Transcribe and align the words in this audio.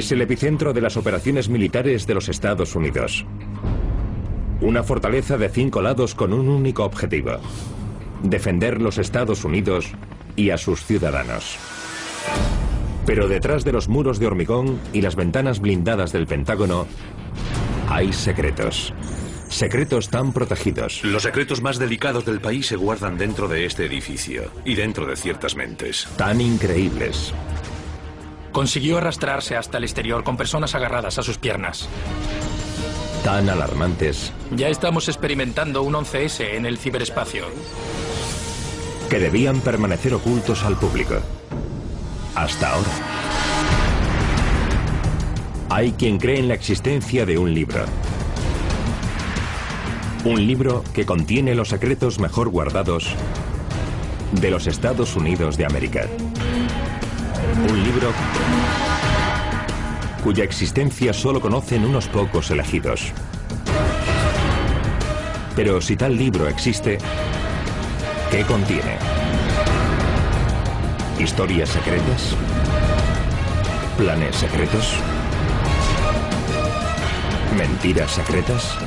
Es 0.00 0.10
el 0.12 0.22
epicentro 0.22 0.72
de 0.72 0.80
las 0.80 0.96
operaciones 0.96 1.50
militares 1.50 2.06
de 2.06 2.14
los 2.14 2.30
Estados 2.30 2.74
Unidos. 2.74 3.26
Una 4.62 4.82
fortaleza 4.82 5.36
de 5.36 5.50
cinco 5.50 5.82
lados 5.82 6.14
con 6.14 6.32
un 6.32 6.48
único 6.48 6.84
objetivo. 6.84 7.32
Defender 8.22 8.80
los 8.80 8.96
Estados 8.96 9.44
Unidos 9.44 9.92
y 10.36 10.48
a 10.48 10.56
sus 10.56 10.86
ciudadanos. 10.86 11.58
Pero 13.04 13.28
detrás 13.28 13.62
de 13.62 13.72
los 13.72 13.90
muros 13.90 14.18
de 14.18 14.26
hormigón 14.26 14.80
y 14.94 15.02
las 15.02 15.16
ventanas 15.16 15.60
blindadas 15.60 16.12
del 16.12 16.26
Pentágono 16.26 16.86
hay 17.86 18.14
secretos. 18.14 18.94
Secretos 19.50 20.08
tan 20.08 20.32
protegidos. 20.32 21.04
Los 21.04 21.24
secretos 21.24 21.60
más 21.60 21.78
delicados 21.78 22.24
del 22.24 22.40
país 22.40 22.68
se 22.68 22.76
guardan 22.76 23.18
dentro 23.18 23.48
de 23.48 23.66
este 23.66 23.84
edificio 23.84 24.44
y 24.64 24.76
dentro 24.76 25.04
de 25.04 25.16
ciertas 25.16 25.56
mentes. 25.56 26.08
Tan 26.16 26.40
increíbles. 26.40 27.34
Consiguió 28.52 28.98
arrastrarse 28.98 29.56
hasta 29.56 29.78
el 29.78 29.84
exterior 29.84 30.24
con 30.24 30.36
personas 30.36 30.74
agarradas 30.74 31.18
a 31.18 31.22
sus 31.22 31.38
piernas. 31.38 31.88
Tan 33.24 33.48
alarmantes. 33.48 34.32
Ya 34.50 34.68
estamos 34.68 35.08
experimentando 35.08 35.82
un 35.82 35.94
11S 35.94 36.54
en 36.54 36.66
el 36.66 36.78
ciberespacio. 36.78 37.44
Que 39.08 39.18
debían 39.18 39.60
permanecer 39.60 40.14
ocultos 40.14 40.64
al 40.64 40.76
público. 40.76 41.16
Hasta 42.34 42.70
ahora. 42.70 42.90
Hay 45.68 45.92
quien 45.92 46.18
cree 46.18 46.38
en 46.40 46.48
la 46.48 46.54
existencia 46.54 47.26
de 47.26 47.38
un 47.38 47.54
libro. 47.54 47.84
Un 50.24 50.46
libro 50.46 50.82
que 50.92 51.06
contiene 51.06 51.54
los 51.54 51.68
secretos 51.68 52.18
mejor 52.18 52.48
guardados 52.48 53.14
de 54.32 54.50
los 54.50 54.66
Estados 54.66 55.14
Unidos 55.16 55.56
de 55.56 55.66
América. 55.66 56.08
Un 57.68 57.82
libro 57.84 58.12
cuya 60.22 60.44
existencia 60.44 61.12
solo 61.12 61.40
conocen 61.40 61.84
unos 61.84 62.06
pocos 62.08 62.50
elegidos. 62.50 63.12
Pero 65.56 65.80
si 65.80 65.96
tal 65.96 66.16
libro 66.16 66.48
existe, 66.48 66.98
¿qué 68.30 68.44
contiene? 68.44 68.96
¿Historias 71.18 71.68
secretas? 71.68 72.34
¿Planes 73.98 74.36
secretos? 74.36 74.94
¿Mentiras 77.56 78.12
secretas? 78.12 78.78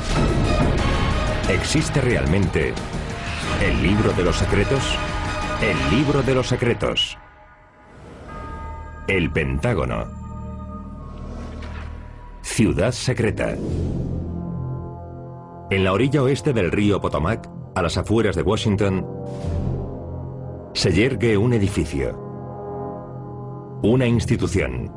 ¿Existe 1.49 2.02
realmente 2.02 2.73
el 3.61 3.83
libro 3.83 4.13
de 4.13 4.23
los 4.23 4.37
secretos? 4.37 4.97
El 5.61 5.97
libro 5.97 6.23
de 6.23 6.33
los 6.33 6.47
secretos. 6.47 7.17
El 9.14 9.30
Pentágono. 9.30 10.08
Ciudad 12.42 12.92
secreta. 12.92 13.55
En 15.70 15.83
la 15.83 15.94
orilla 15.94 16.23
oeste 16.23 16.52
del 16.52 16.72
río 16.72 17.00
Potomac, 17.00 17.47
a 17.75 17.83
las 17.83 17.95
afueras 17.95 18.36
de 18.36 18.42
Washington, 18.42 19.05
se 20.73 20.92
yergue 20.94 21.38
un 21.38 21.53
edificio. 21.53 22.17
Una 23.83 24.08
institución. 24.08 24.92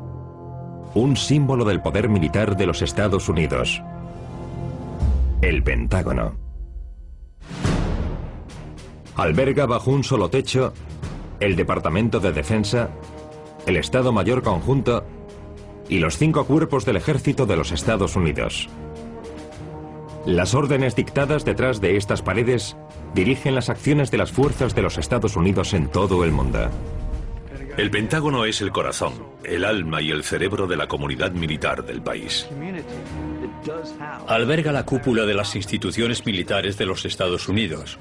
Un 0.95 1.15
símbolo 1.15 1.63
del 1.63 1.83
poder 1.83 2.09
militar 2.09 2.57
de 2.57 2.65
los 2.65 2.81
Estados 2.81 3.29
Unidos. 3.29 3.83
El 5.43 5.61
Pentágono. 5.61 6.33
Alberga 9.15 9.67
bajo 9.67 9.91
un 9.91 10.03
solo 10.03 10.27
techo 10.31 10.73
el 11.39 11.55
Departamento 11.55 12.19
de 12.19 12.31
Defensa, 12.31 12.89
el 13.67 13.75
Estado 13.75 14.13
Mayor 14.13 14.43
Conjunto 14.43 15.05
y 15.89 15.99
los 15.99 16.17
cinco 16.17 16.45
cuerpos 16.45 16.85
del 16.85 16.95
ejército 16.95 17.45
de 17.45 17.57
los 17.57 17.71
Estados 17.71 18.15
Unidos. 18.15 18.69
Las 20.25 20.55
órdenes 20.55 20.95
dictadas 20.95 21.43
detrás 21.43 21.81
de 21.81 21.97
estas 21.97 22.21
paredes 22.21 22.77
dirigen 23.13 23.55
las 23.55 23.69
acciones 23.69 24.09
de 24.09 24.17
las 24.17 24.31
fuerzas 24.31 24.73
de 24.73 24.81
los 24.81 24.97
Estados 24.97 25.35
Unidos 25.35 25.73
en 25.73 25.87
todo 25.89 26.23
el 26.23 26.31
mundo. 26.31 26.69
El 27.75 27.91
Pentágono 27.91 28.45
es 28.45 28.61
el 28.61 28.71
corazón, 28.71 29.13
el 29.43 29.65
alma 29.65 30.01
y 30.01 30.11
el 30.11 30.23
cerebro 30.23 30.65
de 30.65 30.77
la 30.77 30.87
comunidad 30.87 31.31
militar 31.31 31.85
del 31.85 32.01
país. 32.01 32.47
Alberga 34.27 34.71
la 34.71 34.85
cúpula 34.85 35.25
de 35.25 35.33
las 35.33 35.55
instituciones 35.55 36.25
militares 36.25 36.77
de 36.77 36.85
los 36.85 37.05
Estados 37.05 37.49
Unidos. 37.49 37.99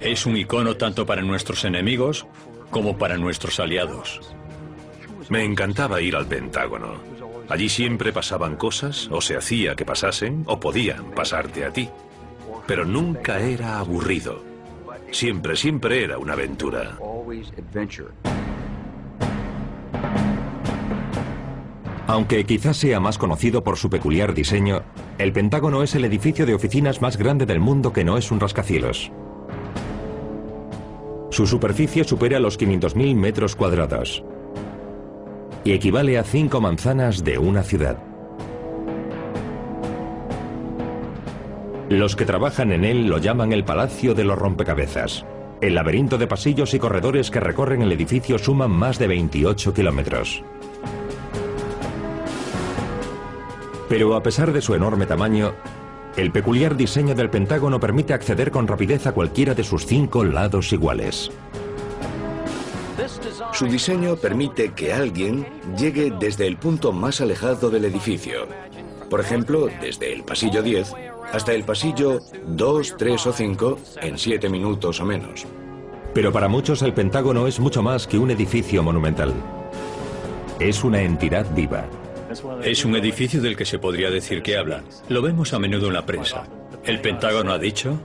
Es 0.00 0.24
un 0.24 0.36
icono 0.36 0.76
tanto 0.76 1.04
para 1.04 1.22
nuestros 1.22 1.64
enemigos 1.64 2.26
como 2.70 2.98
para 2.98 3.16
nuestros 3.16 3.60
aliados. 3.60 4.20
Me 5.28 5.44
encantaba 5.44 6.00
ir 6.00 6.14
al 6.14 6.26
Pentágono. 6.26 6.94
Allí 7.48 7.68
siempre 7.68 8.12
pasaban 8.12 8.56
cosas, 8.56 9.08
o 9.10 9.20
se 9.20 9.36
hacía 9.36 9.74
que 9.74 9.84
pasasen, 9.84 10.44
o 10.46 10.58
podían 10.58 11.10
pasarte 11.12 11.64
a 11.64 11.72
ti. 11.72 11.88
Pero 12.66 12.84
nunca 12.84 13.40
era 13.40 13.78
aburrido. 13.78 14.42
Siempre, 15.10 15.56
siempre 15.56 16.04
era 16.04 16.18
una 16.18 16.34
aventura. 16.34 16.98
Aunque 22.08 22.44
quizás 22.44 22.76
sea 22.76 23.00
más 23.00 23.18
conocido 23.18 23.64
por 23.64 23.76
su 23.76 23.90
peculiar 23.90 24.32
diseño, 24.32 24.82
el 25.18 25.32
Pentágono 25.32 25.82
es 25.82 25.94
el 25.96 26.04
edificio 26.04 26.46
de 26.46 26.54
oficinas 26.54 27.00
más 27.02 27.16
grande 27.16 27.46
del 27.46 27.58
mundo 27.58 27.92
que 27.92 28.04
no 28.04 28.16
es 28.16 28.30
un 28.30 28.38
rascacielos. 28.38 29.10
Su 31.30 31.46
superficie 31.46 32.04
supera 32.04 32.38
los 32.38 32.58
500.000 32.58 33.14
metros 33.16 33.56
cuadrados 33.56 34.24
y 35.66 35.72
equivale 35.72 36.16
a 36.16 36.22
cinco 36.22 36.60
manzanas 36.60 37.24
de 37.24 37.38
una 37.38 37.64
ciudad. 37.64 37.98
Los 41.88 42.14
que 42.14 42.24
trabajan 42.24 42.70
en 42.70 42.84
él 42.84 43.08
lo 43.08 43.18
llaman 43.18 43.52
el 43.52 43.64
Palacio 43.64 44.14
de 44.14 44.22
los 44.22 44.38
Rompecabezas. 44.38 45.26
El 45.60 45.74
laberinto 45.74 46.18
de 46.18 46.28
pasillos 46.28 46.72
y 46.74 46.78
corredores 46.78 47.32
que 47.32 47.40
recorren 47.40 47.82
el 47.82 47.90
edificio 47.90 48.38
suman 48.38 48.70
más 48.70 49.00
de 49.00 49.08
28 49.08 49.74
kilómetros. 49.74 50.44
Pero 53.88 54.14
a 54.14 54.22
pesar 54.22 54.52
de 54.52 54.62
su 54.62 54.72
enorme 54.74 55.06
tamaño, 55.06 55.52
el 56.16 56.30
peculiar 56.30 56.76
diseño 56.76 57.16
del 57.16 57.28
Pentágono 57.28 57.80
permite 57.80 58.14
acceder 58.14 58.52
con 58.52 58.68
rapidez 58.68 59.08
a 59.08 59.12
cualquiera 59.12 59.52
de 59.54 59.64
sus 59.64 59.84
cinco 59.84 60.22
lados 60.22 60.72
iguales. 60.72 61.32
Su 63.56 63.64
diseño 63.64 64.16
permite 64.16 64.74
que 64.74 64.92
alguien 64.92 65.46
llegue 65.78 66.12
desde 66.20 66.46
el 66.46 66.58
punto 66.58 66.92
más 66.92 67.22
alejado 67.22 67.70
del 67.70 67.86
edificio. 67.86 68.46
Por 69.08 69.18
ejemplo, 69.18 69.70
desde 69.80 70.12
el 70.12 70.24
pasillo 70.24 70.62
10 70.62 70.92
hasta 71.32 71.54
el 71.54 71.64
pasillo 71.64 72.20
2, 72.48 72.96
3 72.98 73.26
o 73.26 73.32
5 73.32 73.78
en 74.02 74.18
7 74.18 74.50
minutos 74.50 75.00
o 75.00 75.06
menos. 75.06 75.46
Pero 76.12 76.32
para 76.32 76.48
muchos 76.48 76.82
el 76.82 76.92
Pentágono 76.92 77.46
es 77.46 77.58
mucho 77.58 77.82
más 77.82 78.06
que 78.06 78.18
un 78.18 78.30
edificio 78.30 78.82
monumental. 78.82 79.32
Es 80.60 80.84
una 80.84 81.00
entidad 81.00 81.46
viva. 81.54 81.86
Es 82.62 82.84
un 82.84 82.94
edificio 82.94 83.40
del 83.40 83.56
que 83.56 83.64
se 83.64 83.78
podría 83.78 84.10
decir 84.10 84.42
que 84.42 84.58
habla. 84.58 84.82
Lo 85.08 85.22
vemos 85.22 85.54
a 85.54 85.58
menudo 85.58 85.86
en 85.86 85.94
la 85.94 86.04
prensa. 86.04 86.44
El 86.84 87.00
Pentágono 87.00 87.52
ha 87.52 87.58
dicho... 87.58 87.98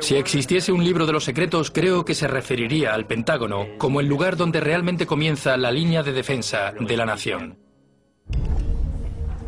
Si 0.00 0.16
existiese 0.16 0.72
un 0.72 0.84
libro 0.84 1.06
de 1.06 1.12
los 1.12 1.24
secretos, 1.24 1.70
creo 1.70 2.04
que 2.04 2.14
se 2.14 2.28
referiría 2.28 2.94
al 2.94 3.06
Pentágono 3.06 3.66
como 3.78 4.00
el 4.00 4.06
lugar 4.06 4.36
donde 4.36 4.60
realmente 4.60 5.06
comienza 5.06 5.56
la 5.56 5.70
línea 5.70 6.02
de 6.02 6.12
defensa 6.12 6.72
de 6.78 6.96
la 6.96 7.06
nación. 7.06 7.58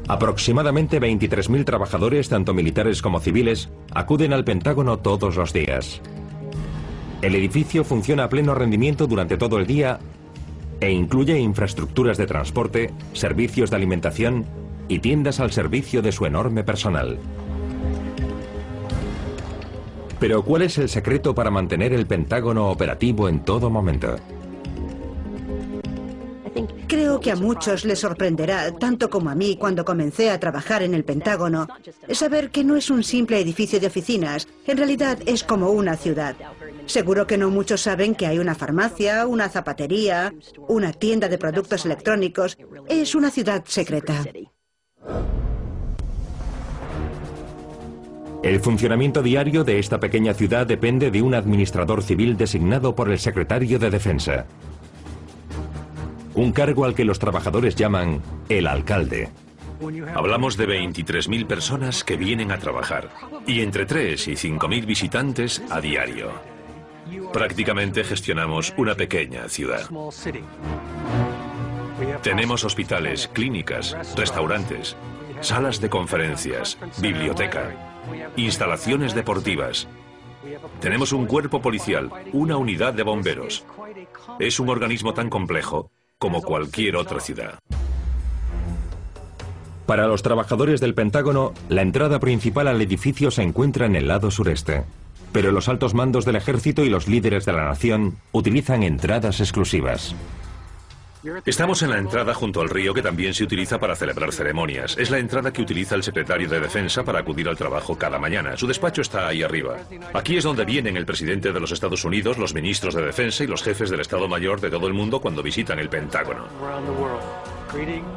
Aproximadamente 0.08 1.00
23.000 1.00 1.64
trabajadores, 1.66 2.30
tanto 2.30 2.54
militares 2.54 3.02
como 3.02 3.20
civiles, 3.20 3.68
acuden 3.94 4.32
al 4.32 4.44
Pentágono 4.44 4.98
todos 4.98 5.36
los 5.36 5.52
días. 5.52 6.00
El 7.20 7.34
edificio 7.34 7.84
funciona 7.84 8.24
a 8.24 8.28
pleno 8.28 8.54
rendimiento 8.54 9.06
durante 9.06 9.36
todo 9.36 9.58
el 9.58 9.66
día 9.66 9.98
e 10.80 10.90
incluye 10.90 11.38
infraestructuras 11.38 12.16
de 12.16 12.26
transporte, 12.26 12.90
servicios 13.12 13.70
de 13.70 13.76
alimentación 13.76 14.46
y 14.88 15.00
tiendas 15.00 15.40
al 15.40 15.52
servicio 15.52 16.00
de 16.00 16.12
su 16.12 16.24
enorme 16.24 16.64
personal. 16.64 17.18
Pero 20.20 20.42
¿cuál 20.42 20.62
es 20.62 20.78
el 20.78 20.88
secreto 20.88 21.34
para 21.34 21.50
mantener 21.50 21.92
el 21.92 22.06
Pentágono 22.06 22.70
operativo 22.70 23.28
en 23.28 23.44
todo 23.44 23.70
momento? 23.70 24.16
Creo 26.88 27.20
que 27.20 27.30
a 27.30 27.36
muchos 27.36 27.84
les 27.84 28.00
sorprenderá, 28.00 28.72
tanto 28.72 29.10
como 29.10 29.30
a 29.30 29.34
mí 29.34 29.56
cuando 29.56 29.84
comencé 29.84 30.30
a 30.30 30.40
trabajar 30.40 30.82
en 30.82 30.94
el 30.94 31.04
Pentágono, 31.04 31.68
saber 32.10 32.50
que 32.50 32.64
no 32.64 32.76
es 32.76 32.90
un 32.90 33.04
simple 33.04 33.38
edificio 33.38 33.78
de 33.78 33.86
oficinas, 33.86 34.48
en 34.66 34.76
realidad 34.76 35.18
es 35.26 35.44
como 35.44 35.70
una 35.70 35.96
ciudad. 35.96 36.34
Seguro 36.86 37.26
que 37.26 37.36
no 37.36 37.50
muchos 37.50 37.82
saben 37.82 38.14
que 38.14 38.26
hay 38.26 38.38
una 38.38 38.54
farmacia, 38.54 39.26
una 39.26 39.48
zapatería, 39.50 40.34
una 40.68 40.92
tienda 40.92 41.28
de 41.28 41.38
productos 41.38 41.84
electrónicos. 41.84 42.56
Es 42.88 43.14
una 43.14 43.30
ciudad 43.30 43.62
secreta. 43.66 44.24
El 48.42 48.60
funcionamiento 48.60 49.22
diario 49.22 49.64
de 49.64 49.78
esta 49.78 49.98
pequeña 49.98 50.32
ciudad 50.32 50.66
depende 50.66 51.10
de 51.10 51.22
un 51.22 51.34
administrador 51.34 52.02
civil 52.02 52.36
designado 52.36 52.94
por 52.94 53.10
el 53.10 53.18
secretario 53.18 53.78
de 53.78 53.90
Defensa. 53.90 54.46
un 56.34 56.52
cargo 56.52 56.84
al 56.84 56.94
que 56.94 57.04
los 57.04 57.18
trabajadores 57.18 57.74
llaman 57.74 58.22
el 58.48 58.68
alcalde. 58.68 59.28
Hablamos 60.14 60.56
de 60.56 60.68
23.000 60.68 61.46
personas 61.46 62.04
que 62.04 62.16
vienen 62.16 62.52
a 62.52 62.58
trabajar 62.58 63.10
y 63.44 63.60
entre 63.60 63.86
3 63.86 64.28
y 64.28 64.32
5.000 64.32 64.86
visitantes 64.86 65.62
a 65.68 65.80
diario. 65.80 66.30
Prácticamente 67.32 68.04
gestionamos 68.04 68.72
una 68.76 68.94
pequeña 68.94 69.48
ciudad. 69.48 69.88
Tenemos 72.22 72.64
hospitales, 72.64 73.28
clínicas, 73.32 73.96
restaurantes, 74.16 74.96
salas 75.40 75.80
de 75.80 75.88
conferencias, 75.88 76.78
biblioteca, 77.00 77.70
instalaciones 78.36 79.14
deportivas. 79.14 79.88
Tenemos 80.80 81.12
un 81.12 81.26
cuerpo 81.26 81.60
policial, 81.60 82.10
una 82.32 82.56
unidad 82.56 82.94
de 82.94 83.02
bomberos. 83.02 83.64
Es 84.38 84.60
un 84.60 84.68
organismo 84.68 85.14
tan 85.14 85.30
complejo 85.30 85.90
como 86.18 86.42
cualquier 86.42 86.96
otra 86.96 87.20
ciudad. 87.20 87.58
Para 89.86 90.06
los 90.06 90.22
trabajadores 90.22 90.80
del 90.80 90.94
Pentágono, 90.94 91.54
la 91.68 91.82
entrada 91.82 92.20
principal 92.20 92.68
al 92.68 92.82
edificio 92.82 93.30
se 93.30 93.42
encuentra 93.42 93.86
en 93.86 93.96
el 93.96 94.08
lado 94.08 94.30
sureste. 94.30 94.84
Pero 95.32 95.52
los 95.52 95.68
altos 95.68 95.94
mandos 95.94 96.24
del 96.24 96.36
ejército 96.36 96.84
y 96.84 96.90
los 96.90 97.08
líderes 97.08 97.44
de 97.44 97.52
la 97.52 97.64
nación 97.64 98.16
utilizan 98.32 98.82
entradas 98.82 99.40
exclusivas. 99.40 100.14
Estamos 101.44 101.82
en 101.82 101.90
la 101.90 101.98
entrada 101.98 102.32
junto 102.32 102.60
al 102.60 102.68
río 102.68 102.94
que 102.94 103.02
también 103.02 103.34
se 103.34 103.42
utiliza 103.42 103.78
para 103.78 103.96
celebrar 103.96 104.32
ceremonias. 104.32 104.96
Es 104.98 105.10
la 105.10 105.18
entrada 105.18 105.52
que 105.52 105.62
utiliza 105.62 105.94
el 105.94 106.02
secretario 106.02 106.48
de 106.48 106.60
Defensa 106.60 107.02
para 107.02 107.20
acudir 107.20 107.48
al 107.48 107.56
trabajo 107.56 107.98
cada 107.98 108.18
mañana. 108.18 108.56
Su 108.56 108.66
despacho 108.66 109.02
está 109.02 109.26
ahí 109.26 109.42
arriba. 109.42 109.76
Aquí 110.14 110.36
es 110.36 110.44
donde 110.44 110.64
vienen 110.64 110.96
el 110.96 111.06
presidente 111.06 111.52
de 111.52 111.60
los 111.60 111.72
Estados 111.72 112.04
Unidos, 112.04 112.38
los 112.38 112.54
ministros 112.54 112.94
de 112.94 113.02
Defensa 113.02 113.42
y 113.44 113.48
los 113.48 113.62
jefes 113.62 113.90
del 113.90 114.00
Estado 114.00 114.28
Mayor 114.28 114.60
de 114.60 114.70
todo 114.70 114.86
el 114.86 114.94
mundo 114.94 115.20
cuando 115.20 115.42
visitan 115.42 115.78
el 115.78 115.88
Pentágono. 115.88 116.46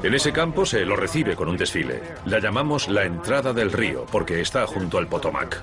En 0.03 0.13
ese 0.13 0.31
campo 0.31 0.65
se 0.65 0.85
lo 0.85 0.95
recibe 0.95 1.35
con 1.35 1.49
un 1.49 1.57
desfile. 1.57 2.01
La 2.25 2.39
llamamos 2.39 2.87
la 2.87 3.03
entrada 3.03 3.51
del 3.51 3.71
río 3.71 4.05
porque 4.11 4.41
está 4.41 4.65
junto 4.67 4.97
al 4.97 5.07
Potomac. 5.07 5.61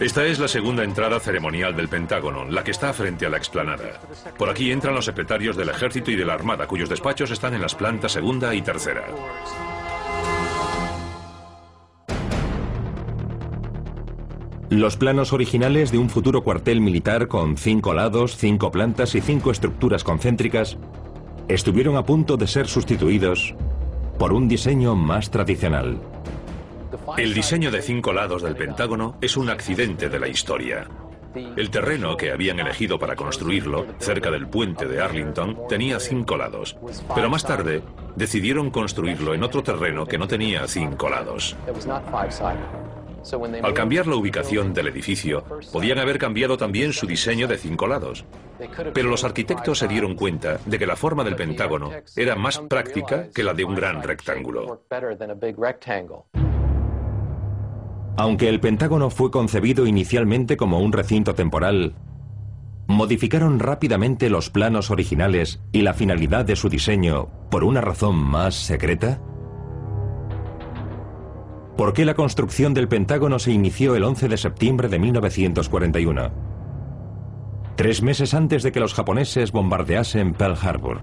Esta 0.00 0.26
es 0.26 0.38
la 0.38 0.48
segunda 0.48 0.84
entrada 0.84 1.18
ceremonial 1.20 1.74
del 1.74 1.88
Pentágono, 1.88 2.44
la 2.44 2.62
que 2.62 2.72
está 2.72 2.92
frente 2.92 3.26
a 3.26 3.30
la 3.30 3.38
explanada. 3.38 4.00
Por 4.36 4.50
aquí 4.50 4.70
entran 4.70 4.94
los 4.94 5.04
secretarios 5.04 5.56
del 5.56 5.70
Ejército 5.70 6.10
y 6.10 6.16
de 6.16 6.24
la 6.24 6.34
Armada, 6.34 6.66
cuyos 6.66 6.88
despachos 6.88 7.30
están 7.30 7.54
en 7.54 7.62
las 7.62 7.74
plantas 7.74 8.12
segunda 8.12 8.54
y 8.54 8.62
tercera. 8.62 9.04
Los 14.68 14.96
planos 14.96 15.32
originales 15.32 15.92
de 15.92 15.98
un 15.98 16.08
futuro 16.08 16.42
cuartel 16.42 16.80
militar 16.80 17.28
con 17.28 17.56
cinco 17.58 17.92
lados, 17.92 18.36
cinco 18.36 18.70
plantas 18.70 19.14
y 19.14 19.20
cinco 19.20 19.50
estructuras 19.50 20.02
concéntricas 20.02 20.78
estuvieron 21.48 21.96
a 21.96 22.04
punto 22.04 22.38
de 22.38 22.46
ser 22.46 22.68
sustituidos 22.68 23.54
por 24.18 24.32
un 24.32 24.48
diseño 24.48 24.94
más 24.94 25.30
tradicional. 25.30 25.98
El 27.16 27.34
diseño 27.34 27.70
de 27.70 27.82
cinco 27.82 28.12
lados 28.12 28.42
del 28.42 28.56
Pentágono 28.56 29.16
es 29.20 29.36
un 29.36 29.50
accidente 29.50 30.08
de 30.08 30.18
la 30.18 30.28
historia. 30.28 30.86
El 31.34 31.70
terreno 31.70 32.16
que 32.16 32.30
habían 32.30 32.60
elegido 32.60 32.98
para 32.98 33.16
construirlo, 33.16 33.86
cerca 33.98 34.30
del 34.30 34.48
puente 34.48 34.86
de 34.86 35.00
Arlington, 35.00 35.66
tenía 35.68 35.98
cinco 35.98 36.36
lados. 36.36 36.76
Pero 37.14 37.30
más 37.30 37.44
tarde, 37.44 37.82
decidieron 38.16 38.70
construirlo 38.70 39.34
en 39.34 39.42
otro 39.42 39.62
terreno 39.62 40.06
que 40.06 40.18
no 40.18 40.28
tenía 40.28 40.66
cinco 40.66 41.08
lados. 41.08 41.56
Al 43.62 43.72
cambiar 43.72 44.06
la 44.06 44.16
ubicación 44.16 44.74
del 44.74 44.88
edificio, 44.88 45.44
podían 45.72 45.98
haber 45.98 46.18
cambiado 46.18 46.56
también 46.56 46.92
su 46.92 47.06
diseño 47.06 47.46
de 47.46 47.56
cinco 47.56 47.86
lados. 47.86 48.24
Pero 48.92 49.08
los 49.08 49.24
arquitectos 49.24 49.78
se 49.78 49.88
dieron 49.88 50.16
cuenta 50.16 50.58
de 50.66 50.78
que 50.78 50.86
la 50.86 50.96
forma 50.96 51.24
del 51.24 51.36
Pentágono 51.36 51.90
era 52.16 52.36
más 52.36 52.58
práctica 52.58 53.28
que 53.32 53.42
la 53.42 53.54
de 53.54 53.64
un 53.64 53.74
gran 53.74 54.02
rectángulo. 54.02 54.82
Aunque 58.16 58.48
el 58.48 58.60
Pentágono 58.60 59.10
fue 59.10 59.30
concebido 59.30 59.86
inicialmente 59.86 60.56
como 60.56 60.80
un 60.80 60.92
recinto 60.92 61.34
temporal, 61.34 61.94
modificaron 62.86 63.58
rápidamente 63.58 64.28
los 64.28 64.50
planos 64.50 64.90
originales 64.90 65.62
y 65.72 65.82
la 65.82 65.94
finalidad 65.94 66.44
de 66.44 66.56
su 66.56 66.68
diseño 66.68 67.28
por 67.50 67.64
una 67.64 67.80
razón 67.80 68.16
más 68.16 68.54
secreta. 68.54 69.20
¿Por 71.76 71.94
qué 71.94 72.04
la 72.04 72.14
construcción 72.14 72.74
del 72.74 72.88
Pentágono 72.88 73.38
se 73.38 73.50
inició 73.50 73.96
el 73.96 74.04
11 74.04 74.28
de 74.28 74.36
septiembre 74.36 74.88
de 74.88 74.98
1941? 74.98 76.30
Tres 77.76 78.02
meses 78.02 78.34
antes 78.34 78.62
de 78.62 78.72
que 78.72 78.80
los 78.80 78.92
japoneses 78.92 79.52
bombardeasen 79.52 80.34
Pearl 80.34 80.58
Harbor. 80.60 81.02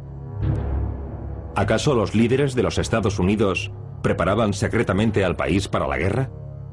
¿Acaso 1.56 1.96
los 1.96 2.14
líderes 2.14 2.54
de 2.54 2.62
los 2.64 2.78
Estados 2.78 3.18
Unidos 3.18 3.72
preparaban 4.04 4.54
secretamente 4.54 5.26
al 5.26 5.36
país 5.36 5.68
para 5.68 5.88
la 5.88 5.98
guerra? 5.98 6.30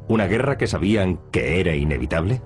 ¿Una 0.08 0.26
guerra 0.26 0.56
que 0.56 0.66
sabían 0.66 1.18
que 1.30 1.60
era 1.60 1.74
inevitable? 1.74 2.40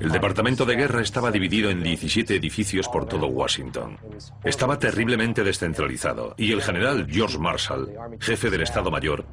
El 0.00 0.12
Departamento 0.12 0.64
de 0.64 0.76
Guerra 0.76 1.02
estaba 1.02 1.30
dividido 1.30 1.70
en 1.70 1.82
17 1.82 2.36
edificios 2.36 2.88
por 2.88 3.06
todo 3.06 3.26
Washington. 3.26 3.98
Estaba 4.44 4.78
terriblemente 4.78 5.44
descentralizado 5.44 6.34
y 6.38 6.52
el 6.52 6.62
general 6.62 7.06
George 7.08 7.38
Marshall, 7.38 7.90
jefe 8.18 8.50
del 8.50 8.62
Estado 8.62 8.90
Mayor, 8.90 9.26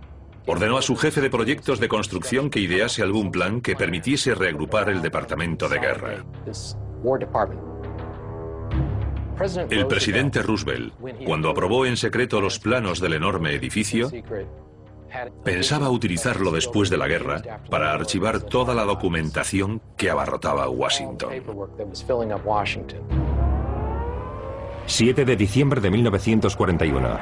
ordenó 0.45 0.77
a 0.77 0.81
su 0.81 0.95
jefe 0.95 1.21
de 1.21 1.29
proyectos 1.29 1.79
de 1.79 1.87
construcción 1.87 2.49
que 2.49 2.59
idease 2.59 3.01
algún 3.01 3.31
plan 3.31 3.61
que 3.61 3.75
permitiese 3.75 4.35
reagrupar 4.35 4.89
el 4.89 5.01
Departamento 5.01 5.69
de 5.69 5.79
Guerra. 5.79 6.25
El 9.69 9.87
presidente 9.87 10.41
Roosevelt, 10.41 10.93
cuando 11.25 11.49
aprobó 11.49 11.85
en 11.85 11.97
secreto 11.97 12.39
los 12.39 12.59
planos 12.59 13.01
del 13.01 13.13
enorme 13.13 13.53
edificio, 13.53 14.09
Pensaba 15.43 15.89
utilizarlo 15.89 16.51
después 16.51 16.89
de 16.89 16.97
la 16.97 17.07
guerra 17.07 17.41
para 17.69 17.93
archivar 17.93 18.41
toda 18.41 18.73
la 18.73 18.83
documentación 18.83 19.81
que 19.97 20.09
abarrotaba 20.09 20.69
Washington. 20.69 21.29
7 24.87 25.25
de 25.25 25.35
diciembre 25.35 25.81
de 25.81 25.89
1941. 25.89 27.19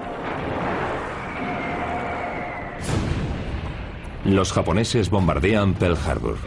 Los 4.25 4.53
japoneses 4.53 5.09
bombardean 5.09 5.73
Pearl 5.73 5.97
Harbor. 6.05 6.37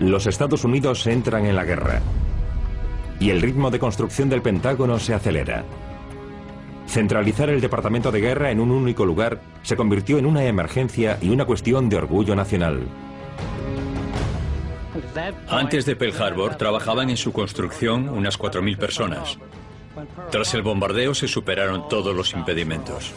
Los 0.00 0.26
Estados 0.26 0.64
Unidos 0.64 1.06
entran 1.06 1.46
en 1.46 1.56
la 1.56 1.64
guerra. 1.64 2.00
Y 3.20 3.30
el 3.30 3.40
ritmo 3.40 3.70
de 3.70 3.78
construcción 3.78 4.28
del 4.28 4.42
Pentágono 4.42 4.98
se 4.98 5.14
acelera. 5.14 5.64
Centralizar 6.86 7.50
el 7.50 7.60
Departamento 7.60 8.10
de 8.10 8.20
Guerra 8.20 8.50
en 8.50 8.60
un 8.60 8.70
único 8.70 9.04
lugar 9.04 9.40
se 9.62 9.76
convirtió 9.76 10.18
en 10.18 10.26
una 10.26 10.44
emergencia 10.44 11.18
y 11.20 11.30
una 11.30 11.44
cuestión 11.44 11.88
de 11.88 11.96
orgullo 11.96 12.34
nacional. 12.34 12.86
Antes 15.48 15.84
de 15.84 15.96
Pearl 15.96 16.22
Harbor 16.22 16.54
trabajaban 16.56 17.10
en 17.10 17.16
su 17.16 17.32
construcción 17.32 18.08
unas 18.08 18.38
4.000 18.38 18.78
personas. 18.78 19.38
Tras 20.30 20.54
el 20.54 20.62
bombardeo 20.62 21.14
se 21.14 21.28
superaron 21.28 21.88
todos 21.88 22.14
los 22.14 22.32
impedimentos. 22.34 23.12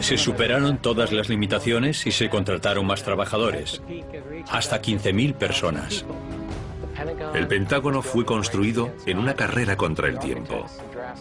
Se 0.00 0.18
superaron 0.18 0.78
todas 0.78 1.12
las 1.12 1.28
limitaciones 1.28 2.06
y 2.06 2.12
se 2.12 2.28
contrataron 2.28 2.86
más 2.86 3.02
trabajadores, 3.02 3.82
hasta 4.50 4.80
15.000 4.80 5.34
personas. 5.34 6.04
El 7.34 7.46
Pentágono 7.46 8.02
fue 8.02 8.24
construido 8.24 8.94
en 9.04 9.18
una 9.18 9.34
carrera 9.34 9.76
contra 9.76 10.08
el 10.08 10.18
tiempo. 10.18 10.66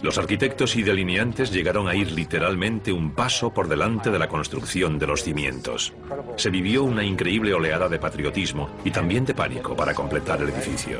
Los 0.01 0.17
arquitectos 0.17 0.75
y 0.75 0.83
delineantes 0.83 1.51
llegaron 1.51 1.87
a 1.87 1.95
ir 1.95 2.11
literalmente 2.11 2.91
un 2.91 3.11
paso 3.11 3.53
por 3.53 3.67
delante 3.67 4.09
de 4.09 4.19
la 4.19 4.27
construcción 4.27 4.97
de 4.97 5.07
los 5.07 5.23
cimientos. 5.23 5.93
Se 6.37 6.49
vivió 6.49 6.83
una 6.83 7.03
increíble 7.03 7.53
oleada 7.53 7.89
de 7.89 7.99
patriotismo 7.99 8.69
y 8.85 8.91
también 8.91 9.25
de 9.25 9.35
pánico 9.35 9.75
para 9.75 9.93
completar 9.93 10.41
el 10.41 10.49
edificio. 10.49 10.99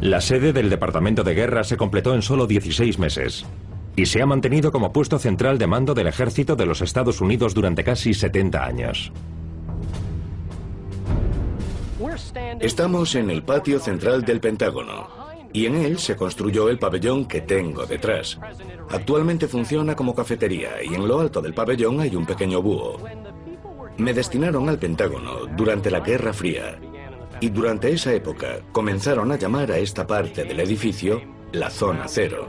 La 0.00 0.20
sede 0.20 0.52
del 0.52 0.70
Departamento 0.70 1.24
de 1.24 1.34
Guerra 1.34 1.64
se 1.64 1.76
completó 1.76 2.14
en 2.14 2.22
solo 2.22 2.46
16 2.46 2.98
meses 2.98 3.44
y 3.96 4.06
se 4.06 4.22
ha 4.22 4.26
mantenido 4.26 4.72
como 4.72 4.92
puesto 4.92 5.18
central 5.18 5.58
de 5.58 5.66
mando 5.66 5.94
del 5.94 6.08
ejército 6.08 6.56
de 6.56 6.66
los 6.66 6.80
Estados 6.80 7.20
Unidos 7.20 7.54
durante 7.54 7.84
casi 7.84 8.14
70 8.14 8.64
años. 8.64 9.12
Estamos 12.60 13.14
en 13.14 13.30
el 13.30 13.42
patio 13.42 13.78
central 13.78 14.22
del 14.22 14.40
Pentágono 14.40 15.08
y 15.52 15.66
en 15.66 15.76
él 15.76 15.98
se 15.98 16.16
construyó 16.16 16.68
el 16.68 16.78
pabellón 16.78 17.26
que 17.26 17.40
tengo 17.40 17.86
detrás. 17.86 18.38
Actualmente 18.90 19.46
funciona 19.46 19.94
como 19.94 20.14
cafetería 20.14 20.82
y 20.82 20.94
en 20.94 21.06
lo 21.06 21.20
alto 21.20 21.40
del 21.40 21.54
pabellón 21.54 22.00
hay 22.00 22.16
un 22.16 22.26
pequeño 22.26 22.60
búho. 22.60 22.98
Me 23.96 24.12
destinaron 24.12 24.68
al 24.68 24.78
Pentágono 24.78 25.46
durante 25.56 25.90
la 25.90 26.00
Guerra 26.00 26.32
Fría 26.32 26.78
y 27.40 27.48
durante 27.50 27.92
esa 27.92 28.12
época 28.12 28.58
comenzaron 28.72 29.30
a 29.30 29.36
llamar 29.36 29.70
a 29.70 29.78
esta 29.78 30.06
parte 30.06 30.44
del 30.44 30.58
edificio 30.60 31.22
la 31.52 31.70
Zona 31.70 32.06
Cero. 32.08 32.48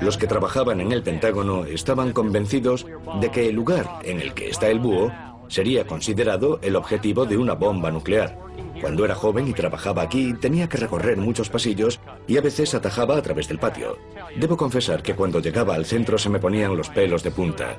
Los 0.00 0.16
que 0.16 0.26
trabajaban 0.26 0.80
en 0.80 0.92
el 0.92 1.02
Pentágono 1.02 1.64
estaban 1.66 2.12
convencidos 2.12 2.86
de 3.20 3.30
que 3.30 3.48
el 3.48 3.54
lugar 3.54 3.86
en 4.02 4.20
el 4.20 4.32
que 4.32 4.48
está 4.48 4.68
el 4.68 4.78
búho 4.78 5.12
sería 5.48 5.86
considerado 5.86 6.58
el 6.62 6.76
objetivo 6.76 7.26
de 7.26 7.36
una 7.36 7.54
bomba 7.54 7.90
nuclear. 7.90 8.38
Cuando 8.80 9.04
era 9.04 9.14
joven 9.14 9.48
y 9.48 9.52
trabajaba 9.52 10.02
aquí, 10.02 10.32
tenía 10.34 10.68
que 10.68 10.78
recorrer 10.78 11.18
muchos 11.18 11.50
pasillos 11.50 12.00
y 12.26 12.38
a 12.38 12.40
veces 12.40 12.74
atajaba 12.74 13.18
a 13.18 13.22
través 13.22 13.48
del 13.48 13.58
patio. 13.58 13.98
Debo 14.36 14.56
confesar 14.56 15.02
que 15.02 15.14
cuando 15.14 15.40
llegaba 15.40 15.74
al 15.74 15.84
centro 15.84 16.16
se 16.16 16.30
me 16.30 16.38
ponían 16.38 16.76
los 16.76 16.88
pelos 16.88 17.22
de 17.22 17.32
punta. 17.32 17.76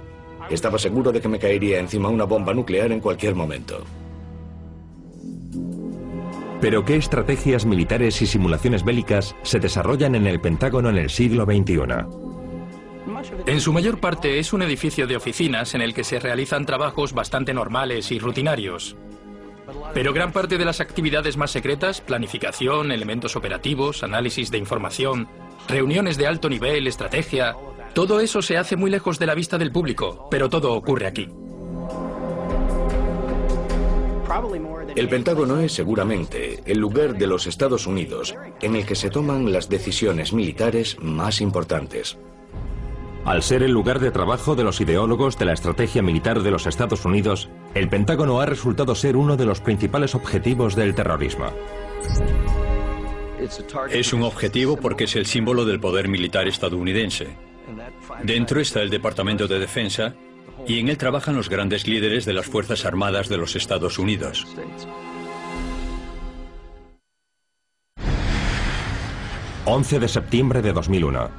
Estaba 0.49 0.77
seguro 0.77 1.11
de 1.11 1.21
que 1.21 1.29
me 1.29 1.39
caería 1.39 1.79
encima 1.79 2.09
una 2.09 2.25
bomba 2.25 2.53
nuclear 2.53 2.91
en 2.91 2.99
cualquier 2.99 3.33
momento. 3.33 3.83
Pero 6.61 6.85
¿qué 6.85 6.95
estrategias 6.95 7.65
militares 7.65 8.21
y 8.21 8.27
simulaciones 8.27 8.85
bélicas 8.85 9.35
se 9.41 9.59
desarrollan 9.59 10.13
en 10.13 10.27
el 10.27 10.39
Pentágono 10.39 10.89
en 10.89 10.97
el 10.97 11.09
siglo 11.09 11.45
XXI? 11.45 11.81
En 13.47 13.59
su 13.59 13.73
mayor 13.73 13.99
parte 13.99 14.37
es 14.37 14.53
un 14.53 14.61
edificio 14.61 15.07
de 15.07 15.15
oficinas 15.15 15.73
en 15.73 15.81
el 15.81 15.95
que 15.95 16.03
se 16.03 16.19
realizan 16.19 16.67
trabajos 16.67 17.13
bastante 17.13 17.53
normales 17.53 18.11
y 18.11 18.19
rutinarios. 18.19 18.95
Pero 19.95 20.13
gran 20.13 20.31
parte 20.31 20.59
de 20.59 20.65
las 20.65 20.81
actividades 20.81 21.35
más 21.35 21.49
secretas, 21.49 21.99
planificación, 21.99 22.91
elementos 22.91 23.35
operativos, 23.35 24.03
análisis 24.03 24.51
de 24.51 24.59
información, 24.59 25.27
reuniones 25.67 26.17
de 26.17 26.27
alto 26.27 26.47
nivel, 26.47 26.85
estrategia, 26.85 27.55
todo 27.93 28.19
eso 28.19 28.43
se 28.43 28.57
hace 28.57 28.75
muy 28.75 28.91
lejos 28.91 29.17
de 29.17 29.25
la 29.25 29.35
vista 29.35 29.57
del 29.57 29.71
público, 29.71 30.27
pero 30.29 30.49
todo 30.49 30.73
ocurre 30.73 31.07
aquí. 31.07 31.27
El 34.95 35.07
Pentágono 35.07 35.59
es 35.59 35.73
seguramente 35.73 36.61
el 36.65 36.77
lugar 36.79 37.17
de 37.17 37.27
los 37.27 37.47
Estados 37.47 37.87
Unidos 37.87 38.35
en 38.61 38.75
el 38.75 38.85
que 38.85 38.95
se 38.95 39.09
toman 39.09 39.51
las 39.51 39.69
decisiones 39.69 40.33
militares 40.33 40.97
más 41.01 41.39
importantes. 41.39 42.17
Al 43.23 43.43
ser 43.43 43.63
el 43.63 43.71
lugar 43.71 43.99
de 43.99 44.11
trabajo 44.11 44.55
de 44.55 44.63
los 44.63 44.81
ideólogos 44.81 45.37
de 45.37 45.45
la 45.45 45.53
estrategia 45.53 46.01
militar 46.01 46.41
de 46.41 46.51
los 46.51 46.65
Estados 46.65 47.05
Unidos, 47.05 47.49
el 47.75 47.87
Pentágono 47.87 48.41
ha 48.41 48.45
resultado 48.45 48.95
ser 48.95 49.15
uno 49.15 49.37
de 49.37 49.45
los 49.45 49.61
principales 49.61 50.15
objetivos 50.15 50.75
del 50.75 50.95
terrorismo. 50.95 51.45
Es 53.91 54.13
un 54.13 54.23
objetivo 54.23 54.77
porque 54.77 55.05
es 55.05 55.15
el 55.15 55.25
símbolo 55.25 55.65
del 55.65 55.79
poder 55.79 56.09
militar 56.09 56.47
estadounidense. 56.47 57.27
Dentro 58.23 58.59
está 58.59 58.81
el 58.81 58.89
Departamento 58.89 59.47
de 59.47 59.59
Defensa, 59.59 60.15
y 60.67 60.79
en 60.79 60.89
él 60.89 60.97
trabajan 60.97 61.35
los 61.35 61.49
grandes 61.49 61.87
líderes 61.87 62.25
de 62.25 62.33
las 62.33 62.45
Fuerzas 62.45 62.85
Armadas 62.85 63.29
de 63.29 63.37
los 63.37 63.55
Estados 63.55 63.99
Unidos. 63.99 64.47
...11 69.63 69.99
de 69.99 70.07
septiembre 70.07 70.61
de 70.61 70.73
2001. 70.73 71.29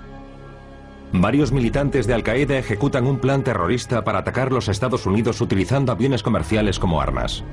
Varios 1.13 1.53
militantes 1.53 2.07
de 2.07 2.15
Al-Qaeda 2.15 2.57
ejecutan 2.57 3.07
un 3.07 3.19
plan 3.19 3.45
terrorista 3.45 4.05
para 4.05 4.21
atacar 4.21 4.53
los 4.53 4.69
Estados 4.69 5.05
Unidos 5.05 5.41
utilizando 5.41 5.93
aviones 5.93 6.23
comerciales 6.23 6.79
como 6.79 7.03
armas. 7.03 7.45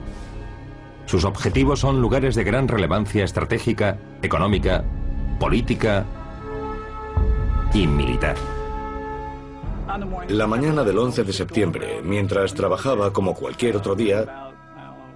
Sus 1.05 1.25
objetivos 1.25 1.79
son 1.79 2.01
lugares 2.01 2.35
de 2.35 2.43
gran 2.43 2.67
relevancia 2.67 3.25
estratégica, 3.25 3.97
económica, 4.21 4.85
política 5.39 6.05
y 7.73 7.88
militar. 7.88 8.35
La 10.29 10.47
mañana 10.47 10.83
del 10.83 10.97
11 10.97 11.23
de 11.23 11.33
septiembre, 11.33 12.01
mientras 12.03 12.53
trabajaba 12.53 13.11
como 13.11 13.33
cualquier 13.33 13.77
otro 13.77 13.95
día, 13.95 14.49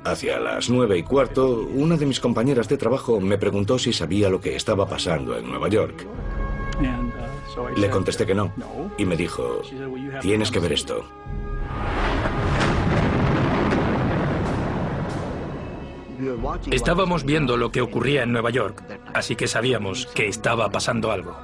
hacia 0.03 0.39
las 0.39 0.69
nueve 0.69 0.97
y 0.97 1.03
cuarto, 1.03 1.67
una 1.73 1.97
de 1.97 2.05
mis 2.05 2.19
compañeras 2.19 2.67
de 2.67 2.77
trabajo 2.77 3.19
me 3.19 3.37
preguntó 3.37 3.79
si 3.79 3.93
sabía 3.93 4.29
lo 4.29 4.41
que 4.41 4.55
estaba 4.55 4.87
pasando 4.87 5.37
en 5.37 5.49
Nueva 5.49 5.69
York. 5.69 6.05
Le 7.75 7.89
contesté 7.89 8.25
que 8.25 8.35
no, 8.35 8.51
y 8.97 9.05
me 9.05 9.15
dijo, 9.15 9.61
tienes 10.21 10.51
que 10.51 10.59
ver 10.59 10.73
esto. 10.73 11.05
Estábamos 16.71 17.25
viendo 17.25 17.57
lo 17.57 17.71
que 17.71 17.81
ocurría 17.81 18.23
en 18.23 18.31
Nueva 18.31 18.49
York, 18.49 18.81
así 19.13 19.35
que 19.35 19.47
sabíamos 19.47 20.07
que 20.07 20.27
estaba 20.27 20.69
pasando 20.69 21.11
algo. 21.11 21.35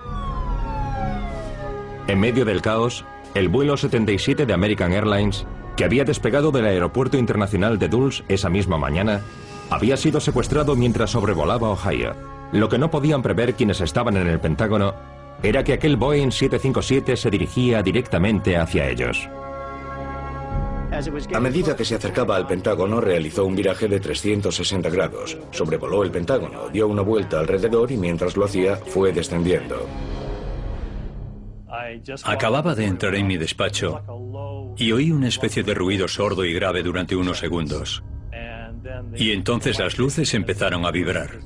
En 2.08 2.20
medio 2.20 2.46
del 2.46 2.62
caos, 2.62 3.06
el 3.36 3.50
vuelo 3.50 3.78
77 3.78 4.46
de 4.46 4.54
American 4.54 4.94
Airlines, 4.94 5.46
que 5.76 5.86
había 5.86 6.04
despegado 6.04 6.52
del 6.52 6.66
Aeropuerto 6.66 7.18
Internacional 7.18 7.80
de 7.80 7.88
Dulles 7.88 8.24
esa 8.28 8.50
misma 8.50 8.78
mañana, 8.78 9.22
había 9.70 9.98
sido 9.98 10.20
secuestrado 10.20 10.76
mientras 10.76 11.12
sobrevolaba 11.12 11.70
Ohio. 11.70 12.16
Lo 12.52 12.70
que 12.70 12.80
no 12.80 12.90
podían 12.90 13.22
prever 13.22 13.54
quienes 13.54 13.82
estaban 13.82 14.18
en 14.18 14.28
el 14.28 14.40
Pentágono 14.40 14.94
era 15.44 15.64
que 15.64 15.74
aquel 15.74 15.96
Boeing 15.96 16.32
757 16.32 17.16
se 17.16 17.30
dirigía 17.30 17.82
directamente 17.84 18.58
hacia 18.58 18.90
ellos. 18.90 19.30
A 21.34 21.40
medida 21.40 21.76
que 21.76 21.86
se 21.86 21.96
acercaba 21.96 22.36
al 22.36 22.48
Pentágono, 22.48 23.00
realizó 23.00 23.46
un 23.46 23.56
viraje 23.56 23.88
de 23.88 24.00
360 24.00 24.90
grados. 24.90 25.38
Sobrevoló 25.52 26.04
el 26.04 26.12
Pentágono, 26.12 26.68
dio 26.70 26.88
una 26.88 27.04
vuelta 27.04 27.40
alrededor 27.40 27.92
y 27.92 27.98
mientras 27.98 28.36
lo 28.36 28.46
hacía, 28.46 28.76
fue 28.76 29.14
descendiendo. 29.14 29.86
Acababa 32.24 32.76
de 32.76 32.86
entrar 32.86 33.16
en 33.16 33.28
mi 33.28 33.38
despacho 33.38 34.02
y 34.78 34.92
oí 34.92 35.12
una 35.12 35.28
especie 35.28 35.64
de 35.64 35.74
ruido 35.74 36.08
sordo 36.08 36.46
y 36.46 36.54
grave 36.54 36.84
durante 36.84 37.16
unos 37.16 37.40
segundos. 37.40 38.04
Y 39.16 39.32
entonces 39.32 39.80
las 39.80 39.98
luces 39.98 40.34
empezaron 40.34 40.86
a 40.86 40.92
vibrar. 40.92 41.40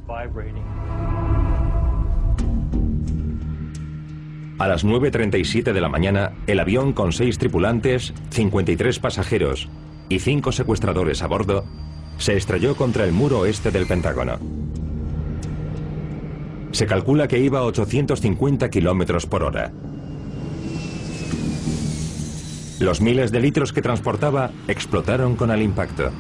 A 4.60 4.68
las 4.68 4.86
9.37 4.86 5.74
de 5.74 5.82
la 5.82 5.90
mañana, 5.90 6.34
el 6.48 6.60
avión 6.60 6.94
con 6.94 7.12
seis 7.12 7.38
tripulantes, 7.38 8.14
53 8.30 9.00
pasajeros 9.00 9.68
y 10.10 10.20
cinco 10.20 10.52
secuestradores 10.52 11.24
a 11.24 11.28
bordo 11.28 11.66
se 12.18 12.38
estrelló 12.38 12.76
contra 12.76 13.04
el 13.06 13.12
muro 13.12 13.40
oeste 13.40 13.72
del 13.72 13.88
Pentágono. 13.88 14.40
Se 16.72 16.86
calcula 16.86 17.28
que 17.28 17.40
iba 17.40 17.60
a 17.60 17.64
850 17.64 18.70
kilómetros 18.70 19.26
por 19.26 19.44
hora. 19.44 19.72
Los 22.84 23.00
miles 23.00 23.32
de 23.32 23.40
litros 23.40 23.72
que 23.72 23.82
transportaba 23.82 24.52
explotaron 24.68 25.38
con 25.38 25.52
el 25.52 25.62
impacto. 25.62 26.12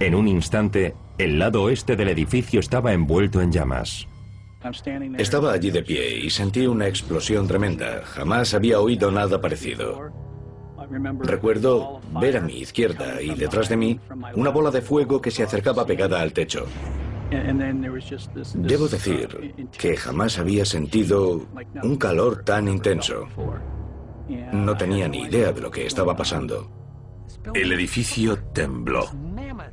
En 0.00 0.14
un 0.14 0.26
instante, 0.26 0.94
el 1.18 1.38
lado 1.38 1.64
oeste 1.64 1.96
del 1.96 2.08
edificio 2.08 2.60
estaba 2.60 2.94
envuelto 2.94 3.42
en 3.42 3.52
llamas. 3.52 4.08
Estaba 5.18 5.52
allí 5.52 5.70
de 5.70 5.82
pie 5.82 6.16
y 6.16 6.30
sentí 6.30 6.66
una 6.66 6.86
explosión 6.88 7.46
tremenda. 7.46 8.00
Jamás 8.06 8.54
había 8.54 8.80
oído 8.80 9.10
nada 9.10 9.38
parecido. 9.38 10.10
Recuerdo 11.20 12.00
ver 12.18 12.38
a 12.38 12.40
mi 12.40 12.60
izquierda 12.60 13.20
y 13.20 13.34
detrás 13.34 13.68
de 13.68 13.76
mí 13.76 14.00
una 14.34 14.48
bola 14.48 14.70
de 14.70 14.80
fuego 14.80 15.20
que 15.20 15.30
se 15.30 15.42
acercaba 15.42 15.84
pegada 15.84 16.22
al 16.22 16.32
techo. 16.32 16.64
Debo 18.54 18.88
decir 18.88 19.54
que 19.78 19.96
jamás 19.96 20.38
había 20.38 20.64
sentido 20.64 21.46
un 21.82 21.96
calor 21.96 22.44
tan 22.44 22.68
intenso. 22.68 23.28
No 24.52 24.76
tenía 24.76 25.08
ni 25.08 25.22
idea 25.22 25.52
de 25.52 25.60
lo 25.60 25.70
que 25.70 25.86
estaba 25.86 26.16
pasando. 26.16 26.70
El 27.54 27.72
edificio 27.72 28.38
tembló. 28.52 29.08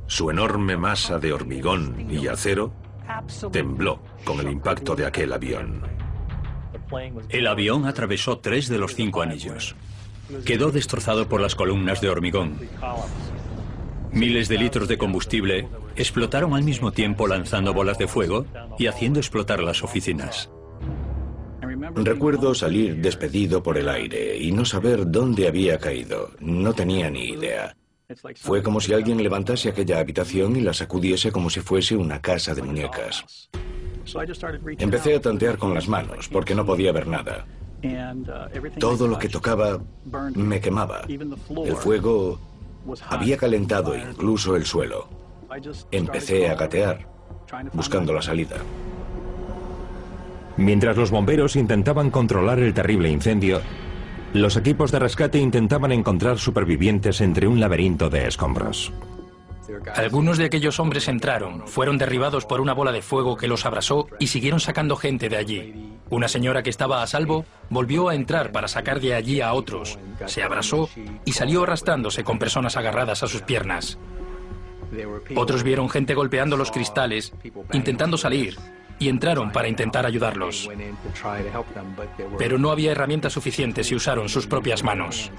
Su 0.06 0.30
enorme 0.30 0.76
masa 0.76 1.18
de 1.18 1.32
hormigón 1.32 2.06
y 2.10 2.26
acero 2.28 2.72
tembló 3.52 4.00
con 4.24 4.40
el 4.40 4.50
impacto 4.50 4.94
de 4.94 5.06
aquel 5.06 5.32
avión. 5.32 5.82
El 7.28 7.46
avión 7.46 7.86
atravesó 7.86 8.38
tres 8.38 8.68
de 8.68 8.78
los 8.78 8.94
cinco 8.94 9.22
anillos. 9.22 9.74
Quedó 10.44 10.70
destrozado 10.70 11.28
por 11.28 11.40
las 11.40 11.54
columnas 11.54 12.00
de 12.00 12.08
hormigón. 12.08 12.58
Miles 14.12 14.48
de 14.48 14.58
litros 14.58 14.88
de 14.88 14.98
combustible 14.98 15.68
explotaron 15.98 16.54
al 16.54 16.62
mismo 16.62 16.92
tiempo 16.92 17.26
lanzando 17.26 17.74
bolas 17.74 17.98
de 17.98 18.08
fuego 18.08 18.46
y 18.78 18.86
haciendo 18.86 19.18
explotar 19.18 19.62
las 19.62 19.82
oficinas. 19.82 20.50
Recuerdo 21.94 22.54
salir 22.54 23.00
despedido 23.00 23.62
por 23.62 23.76
el 23.78 23.88
aire 23.88 24.38
y 24.38 24.52
no 24.52 24.64
saber 24.64 25.10
dónde 25.10 25.48
había 25.48 25.78
caído. 25.78 26.30
No 26.40 26.72
tenía 26.72 27.10
ni 27.10 27.30
idea. 27.30 27.76
Fue 28.36 28.62
como 28.62 28.80
si 28.80 28.92
alguien 28.92 29.22
levantase 29.22 29.68
aquella 29.68 29.98
habitación 29.98 30.56
y 30.56 30.60
la 30.60 30.72
sacudiese 30.72 31.30
como 31.30 31.50
si 31.50 31.60
fuese 31.60 31.94
una 31.96 32.20
casa 32.22 32.54
de 32.54 32.62
muñecas. 32.62 33.50
Empecé 34.78 35.16
a 35.16 35.20
tantear 35.20 35.58
con 35.58 35.74
las 35.74 35.88
manos 35.88 36.28
porque 36.28 36.54
no 36.54 36.64
podía 36.64 36.92
ver 36.92 37.06
nada. 37.06 37.46
Todo 38.78 39.06
lo 39.06 39.18
que 39.18 39.28
tocaba 39.28 39.78
me 40.34 40.60
quemaba. 40.60 41.02
El 41.08 41.76
fuego 41.76 42.40
había 43.08 43.36
calentado 43.36 43.94
incluso 43.96 44.56
el 44.56 44.64
suelo. 44.64 45.27
Empecé 45.90 46.48
a 46.48 46.54
gatear, 46.54 47.06
buscando 47.72 48.12
la 48.12 48.22
salida. 48.22 48.56
Mientras 50.56 50.96
los 50.96 51.10
bomberos 51.10 51.56
intentaban 51.56 52.10
controlar 52.10 52.58
el 52.58 52.74
terrible 52.74 53.10
incendio, 53.10 53.60
los 54.34 54.56
equipos 54.56 54.92
de 54.92 54.98
rescate 54.98 55.38
intentaban 55.38 55.92
encontrar 55.92 56.38
supervivientes 56.38 57.20
entre 57.20 57.46
un 57.46 57.60
laberinto 57.60 58.10
de 58.10 58.26
escombros. 58.26 58.92
Algunos 59.94 60.38
de 60.38 60.46
aquellos 60.46 60.80
hombres 60.80 61.08
entraron, 61.08 61.66
fueron 61.66 61.98
derribados 61.98 62.44
por 62.44 62.60
una 62.60 62.72
bola 62.74 62.92
de 62.92 63.02
fuego 63.02 63.36
que 63.36 63.48
los 63.48 63.64
abrasó 63.66 64.08
y 64.18 64.28
siguieron 64.28 64.60
sacando 64.60 64.96
gente 64.96 65.28
de 65.28 65.36
allí. 65.36 65.92
Una 66.10 66.28
señora 66.28 66.62
que 66.62 66.70
estaba 66.70 67.02
a 67.02 67.06
salvo 67.06 67.44
volvió 67.70 68.08
a 68.08 68.14
entrar 68.14 68.50
para 68.50 68.68
sacar 68.68 69.00
de 69.00 69.14
allí 69.14 69.40
a 69.40 69.52
otros, 69.52 69.98
se 70.26 70.42
abrasó 70.42 70.88
y 71.24 71.32
salió 71.32 71.62
arrastrándose 71.62 72.24
con 72.24 72.38
personas 72.38 72.76
agarradas 72.76 73.22
a 73.22 73.28
sus 73.28 73.42
piernas. 73.42 73.98
Otros 75.36 75.62
vieron 75.62 75.88
gente 75.88 76.14
golpeando 76.14 76.56
los 76.56 76.70
cristales, 76.70 77.32
intentando 77.72 78.16
salir, 78.16 78.56
y 78.98 79.08
entraron 79.08 79.52
para 79.52 79.68
intentar 79.68 80.06
ayudarlos. 80.06 80.68
Pero 82.38 82.58
no 82.58 82.70
había 82.70 82.92
herramientas 82.92 83.32
suficientes 83.32 83.90
y 83.90 83.94
usaron 83.94 84.28
sus 84.28 84.46
propias 84.46 84.82
manos. 84.82 85.30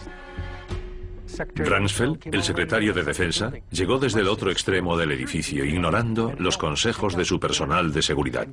Ransfeld, 1.55 2.33
el 2.33 2.43
secretario 2.43 2.93
de 2.93 3.03
Defensa, 3.03 3.51
llegó 3.71 3.97
desde 3.97 4.21
el 4.21 4.27
otro 4.27 4.51
extremo 4.51 4.97
del 4.97 5.11
edificio 5.11 5.63
ignorando 5.63 6.33
los 6.37 6.57
consejos 6.57 7.15
de 7.15 7.23
su 7.23 7.39
personal 7.39 7.93
de 7.93 8.01
seguridad 8.01 8.47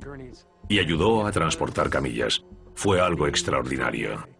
y 0.69 0.79
ayudó 0.79 1.25
a 1.25 1.31
transportar 1.31 1.89
camillas. 1.89 2.43
Fue 2.75 3.01
algo 3.01 3.27
extraordinario. 3.27 4.36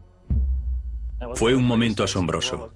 Fue 1.35 1.55
un 1.55 1.65
momento 1.65 2.03
asombroso. 2.03 2.71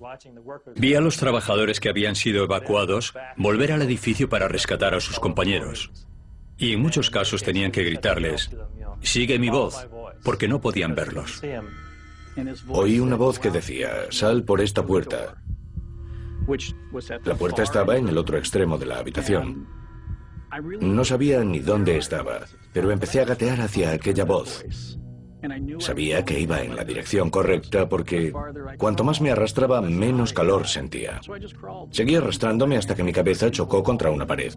Vi 0.75 0.95
a 0.95 1.01
los 1.01 1.17
trabajadores 1.17 1.79
que 1.79 1.89
habían 1.89 2.15
sido 2.15 2.43
evacuados 2.43 3.13
volver 3.37 3.71
al 3.71 3.81
edificio 3.81 4.29
para 4.29 4.47
rescatar 4.47 4.93
a 4.93 4.99
sus 4.99 5.19
compañeros. 5.19 5.91
Y 6.57 6.73
en 6.73 6.81
muchos 6.81 7.09
casos 7.09 7.43
tenían 7.43 7.71
que 7.71 7.83
gritarles, 7.83 8.51
sigue 9.01 9.39
mi 9.39 9.49
voz, 9.49 9.87
porque 10.23 10.47
no 10.47 10.61
podían 10.61 10.95
verlos. 10.95 11.41
Oí 12.69 12.99
una 12.99 13.15
voz 13.15 13.39
que 13.39 13.51
decía, 13.51 14.11
sal 14.11 14.43
por 14.43 14.61
esta 14.61 14.85
puerta. 14.85 15.41
La 17.25 17.35
puerta 17.35 17.63
estaba 17.63 17.97
en 17.97 18.07
el 18.07 18.17
otro 18.17 18.37
extremo 18.37 18.77
de 18.77 18.85
la 18.85 18.99
habitación. 18.99 19.67
No 20.81 21.05
sabía 21.05 21.43
ni 21.43 21.59
dónde 21.59 21.97
estaba, 21.97 22.41
pero 22.73 22.91
empecé 22.91 23.21
a 23.21 23.25
gatear 23.25 23.61
hacia 23.61 23.91
aquella 23.91 24.25
voz. 24.25 24.65
Sabía 25.79 26.23
que 26.23 26.39
iba 26.39 26.61
en 26.61 26.75
la 26.75 26.83
dirección 26.83 27.29
correcta 27.29 27.89
porque 27.89 28.31
cuanto 28.77 29.03
más 29.03 29.21
me 29.21 29.31
arrastraba, 29.31 29.81
menos 29.81 30.33
calor 30.33 30.67
sentía. 30.67 31.19
Seguí 31.89 32.15
arrastrándome 32.15 32.77
hasta 32.77 32.95
que 32.95 33.03
mi 33.03 33.11
cabeza 33.11 33.49
chocó 33.49 33.83
contra 33.83 34.11
una 34.11 34.27
pared. 34.27 34.53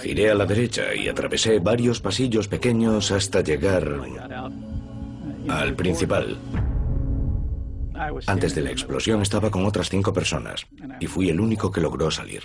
Giré 0.00 0.30
a 0.30 0.34
la 0.34 0.46
derecha 0.46 0.94
y 0.94 1.08
atravesé 1.08 1.58
varios 1.58 2.00
pasillos 2.00 2.48
pequeños 2.48 3.10
hasta 3.10 3.40
llegar 3.40 3.88
al 5.48 5.74
principal. 5.74 6.38
Antes 8.26 8.54
de 8.54 8.62
la 8.62 8.70
explosión 8.70 9.22
estaba 9.22 9.50
con 9.50 9.64
otras 9.64 9.88
cinco 9.88 10.12
personas 10.12 10.66
y 11.00 11.06
fui 11.06 11.28
el 11.28 11.40
único 11.40 11.70
que 11.70 11.80
logró 11.80 12.10
salir. 12.10 12.42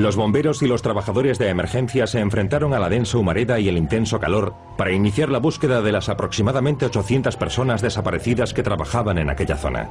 Los 0.00 0.16
bomberos 0.16 0.62
y 0.62 0.66
los 0.66 0.80
trabajadores 0.80 1.38
de 1.38 1.50
emergencia 1.50 2.06
se 2.06 2.20
enfrentaron 2.20 2.72
a 2.72 2.78
la 2.78 2.88
densa 2.88 3.18
humareda 3.18 3.60
y 3.60 3.68
el 3.68 3.76
intenso 3.76 4.18
calor 4.18 4.54
para 4.78 4.92
iniciar 4.92 5.28
la 5.28 5.40
búsqueda 5.40 5.82
de 5.82 5.92
las 5.92 6.08
aproximadamente 6.08 6.86
800 6.86 7.36
personas 7.36 7.82
desaparecidas 7.82 8.54
que 8.54 8.62
trabajaban 8.62 9.18
en 9.18 9.28
aquella 9.28 9.58
zona. 9.58 9.90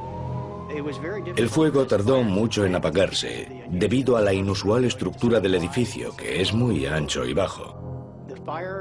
El 1.36 1.48
fuego 1.48 1.86
tardó 1.86 2.24
mucho 2.24 2.64
en 2.64 2.74
apagarse 2.74 3.66
debido 3.70 4.16
a 4.16 4.20
la 4.20 4.32
inusual 4.32 4.84
estructura 4.84 5.38
del 5.38 5.54
edificio, 5.54 6.16
que 6.16 6.42
es 6.42 6.52
muy 6.52 6.86
ancho 6.86 7.24
y 7.24 7.32
bajo. 7.32 7.89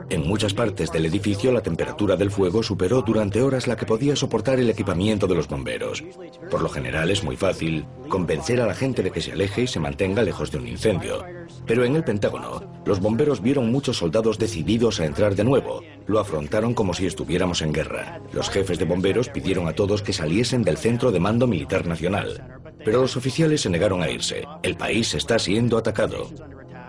En 0.10 0.28
muchas 0.28 0.54
partes 0.54 0.92
del 0.92 1.06
edificio 1.06 1.52
la 1.52 1.62
temperatura 1.62 2.16
del 2.16 2.32
fuego 2.32 2.64
superó 2.64 3.02
durante 3.02 3.42
horas 3.42 3.68
la 3.68 3.76
que 3.76 3.86
podía 3.86 4.16
soportar 4.16 4.60
el 4.60 4.70
equipamiento 4.70 5.28
de 5.28 5.36
los 5.36 5.48
bomberos. 5.48 6.04
Por 6.50 6.62
lo 6.62 6.70
general 6.70 7.12
es 7.12 7.24
muy 7.24 7.36
fácil 7.36 7.86
convencer 8.08 8.62
a 8.62 8.66
la 8.66 8.74
gente 8.74 9.04
de 9.04 9.12
que 9.12 9.22
se 9.22 9.34
aleje 9.34 9.64
y 9.64 9.68
se 9.68 9.80
mantenga 9.80 10.24
lejos 10.24 10.52
de 10.52 10.58
un 10.58 10.68
incendio. 10.68 11.24
Pero 11.66 11.86
en 11.86 11.96
el 11.96 12.04
Pentágono, 12.04 12.63
los 12.86 13.00
bomberos 13.00 13.41
vieron 13.41 13.72
muchos 13.72 13.98
soldados 13.98 14.39
decididos 14.39 15.00
a 15.00 15.06
entrar 15.06 15.36
de 15.36 15.43
nuevo. 15.43 15.82
Lo 16.08 16.20
afrontaron 16.20 16.74
como 16.74 16.93
si 16.93 17.06
estuviéramos 17.06 17.62
en 17.62 17.74
guerra. 17.74 18.22
Los 18.34 18.50
jefes 18.50 18.80
de 18.80 18.86
bomberos 18.86 19.30
pidieron 19.30 19.67
a 19.67 19.74
todos 19.74 20.02
que 20.02 20.13
saliesen 20.13 20.63
del 20.63 20.78
Centro 20.78 21.12
de 21.12 21.20
Mando 21.20 21.48
Militar 21.48 21.86
Nacional. 21.86 22.60
Pero 22.84 23.02
los 23.02 23.17
oficiales 23.17 23.62
se 23.62 23.70
negaron 23.70 24.02
a 24.02 24.10
irse. 24.10 24.46
El 24.63 24.78
país 24.78 25.13
está 25.13 25.38
siendo 25.38 25.78
atacado. 25.78 26.30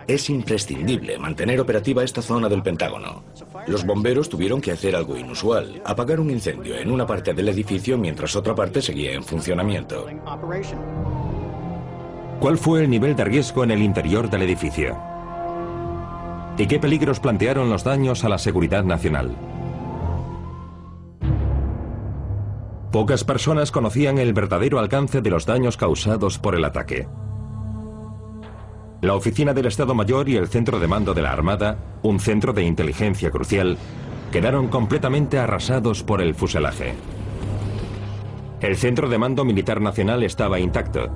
Es 0.06 0.30
imprescindible 0.30 1.18
mantener 1.18 1.60
operativa 1.60 2.02
esta 2.02 2.22
zona 2.22 2.48
del 2.48 2.62
Pentágono. 2.62 3.22
Los 3.66 3.84
bomberos 3.84 4.28
tuvieron 4.28 4.60
que 4.60 4.72
hacer 4.72 4.96
algo 4.96 5.16
inusual, 5.16 5.80
apagar 5.84 6.20
un 6.20 6.30
incendio 6.30 6.76
en 6.76 6.90
una 6.90 7.06
parte 7.06 7.32
del 7.34 7.48
edificio 7.48 7.96
mientras 7.98 8.34
otra 8.36 8.54
parte 8.54 8.82
seguía 8.82 9.12
en 9.12 9.22
funcionamiento. 9.22 10.06
¿Cuál 12.40 12.58
fue 12.58 12.84
el 12.84 12.90
nivel 12.90 13.14
de 13.14 13.24
riesgo 13.24 13.64
en 13.64 13.70
el 13.70 13.82
interior 13.82 14.30
del 14.30 14.42
edificio? 14.42 14.96
¿Y 16.56 16.66
qué 16.66 16.78
peligros 16.78 17.20
plantearon 17.20 17.70
los 17.70 17.84
daños 17.84 18.24
a 18.24 18.28
la 18.28 18.38
seguridad 18.38 18.84
nacional? 18.84 19.36
Pocas 22.92 23.22
personas 23.22 23.70
conocían 23.70 24.18
el 24.18 24.32
verdadero 24.32 24.80
alcance 24.80 25.20
de 25.20 25.30
los 25.30 25.46
daños 25.46 25.76
causados 25.76 26.38
por 26.38 26.56
el 26.56 26.64
ataque. 26.64 27.06
La 29.02 29.14
oficina 29.14 29.54
del 29.54 29.64
Estado 29.64 29.94
Mayor 29.94 30.28
y 30.28 30.36
el 30.36 30.48
centro 30.48 30.78
de 30.78 30.86
mando 30.86 31.14
de 31.14 31.22
la 31.22 31.32
Armada, 31.32 31.78
un 32.02 32.20
centro 32.20 32.52
de 32.52 32.64
inteligencia 32.64 33.30
crucial, 33.30 33.78
quedaron 34.30 34.68
completamente 34.68 35.38
arrasados 35.38 36.02
por 36.02 36.20
el 36.20 36.34
fuselaje. 36.34 36.94
El 38.60 38.76
centro 38.76 39.08
de 39.08 39.16
mando 39.16 39.42
militar 39.46 39.80
nacional 39.80 40.22
estaba 40.22 40.60
intacto, 40.60 41.08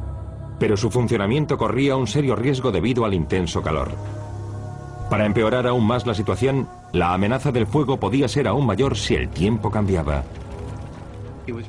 pero 0.58 0.78
su 0.78 0.90
funcionamiento 0.90 1.58
corría 1.58 1.96
un 1.96 2.06
serio 2.06 2.36
riesgo 2.36 2.72
debido 2.72 3.04
al 3.04 3.12
intenso 3.12 3.60
calor. 3.60 3.90
Para 5.10 5.26
empeorar 5.26 5.66
aún 5.66 5.86
más 5.86 6.06
la 6.06 6.14
situación, 6.14 6.66
la 6.92 7.12
amenaza 7.12 7.52
del 7.52 7.66
fuego 7.66 8.00
podía 8.00 8.28
ser 8.28 8.48
aún 8.48 8.64
mayor 8.64 8.96
si 8.96 9.14
el 9.14 9.28
tiempo 9.28 9.70
cambiaba. 9.70 10.24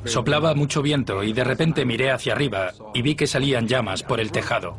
Soplaba 0.04 0.54
mucho 0.54 0.80
viento 0.80 1.22
y 1.22 1.34
de 1.34 1.44
repente 1.44 1.84
miré 1.84 2.10
hacia 2.10 2.32
arriba 2.32 2.70
y 2.94 3.02
vi 3.02 3.14
que 3.14 3.26
salían 3.26 3.68
llamas 3.68 4.02
por 4.02 4.18
el 4.18 4.32
tejado. 4.32 4.78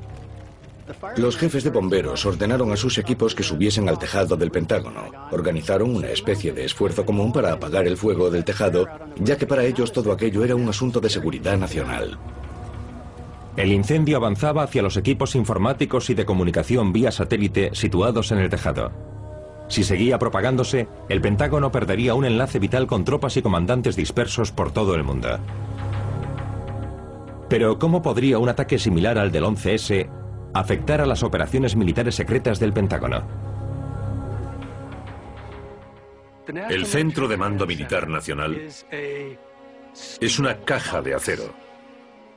Los 1.18 1.38
jefes 1.38 1.64
de 1.64 1.70
bomberos 1.70 2.26
ordenaron 2.26 2.72
a 2.72 2.78
sus 2.78 2.98
equipos 2.98 3.36
que 3.36 3.44
subiesen 3.44 3.90
al 3.90 4.00
tejado 4.00 4.38
del 4.38 4.52
Pentágono. 4.52 5.02
Organizaron 5.32 5.96
una 5.96 6.10
especie 6.10 6.54
de 6.54 6.66
esfuerzo 6.66 7.06
común 7.06 7.32
para 7.32 7.54
apagar 7.54 7.88
el 7.88 7.98
fuego 7.98 8.30
del 8.30 8.46
tejado, 8.46 8.88
ya 9.20 9.38
que 9.38 9.48
para 9.48 9.66
ellos 9.66 9.92
todo 9.92 10.12
aquello 10.12 10.44
era 10.44 10.56
un 10.56 10.70
asunto 10.70 11.00
de 11.00 11.10
seguridad 11.10 11.58
nacional. 11.58 12.18
El 13.56 13.72
incendio 13.72 14.18
avanzaba 14.18 14.64
hacia 14.64 14.84
los 14.84 14.98
equipos 14.98 15.36
informáticos 15.36 16.10
y 16.10 16.14
de 16.14 16.26
comunicación 16.26 16.94
vía 16.94 17.12
satélite 17.12 17.72
situados 17.74 18.32
en 18.32 18.38
el 18.38 18.50
tejado. 18.50 18.92
Si 19.68 19.84
seguía 19.84 20.20
propagándose, 20.20 20.88
el 21.10 21.22
Pentágono 21.22 21.72
perdería 21.72 22.14
un 22.14 22.26
enlace 22.26 22.60
vital 22.60 22.88
con 22.88 23.04
tropas 23.04 23.36
y 23.36 23.42
comandantes 23.42 23.96
dispersos 23.96 24.52
por 24.52 24.72
todo 24.72 24.96
el 24.96 25.04
mundo. 25.04 25.40
Pero 27.50 27.80
¿cómo 27.80 28.02
podría 28.02 28.40
un 28.40 28.50
ataque 28.50 28.78
similar 28.78 29.18
al 29.18 29.32
del 29.32 29.44
11S 29.44 30.08
afectar 30.54 31.02
a 31.02 31.06
las 31.06 31.24
operaciones 31.24 31.76
militares 31.76 32.16
secretas 32.16 32.60
del 32.60 32.74
Pentágono. 32.74 33.24
El 36.70 36.86
Centro 36.86 37.28
de 37.28 37.38
Mando 37.38 37.68
Militar 37.68 38.08
Nacional 38.08 38.68
es 38.92 40.40
una 40.40 40.58
caja 40.60 41.02
de 41.02 41.14
acero. 41.14 41.54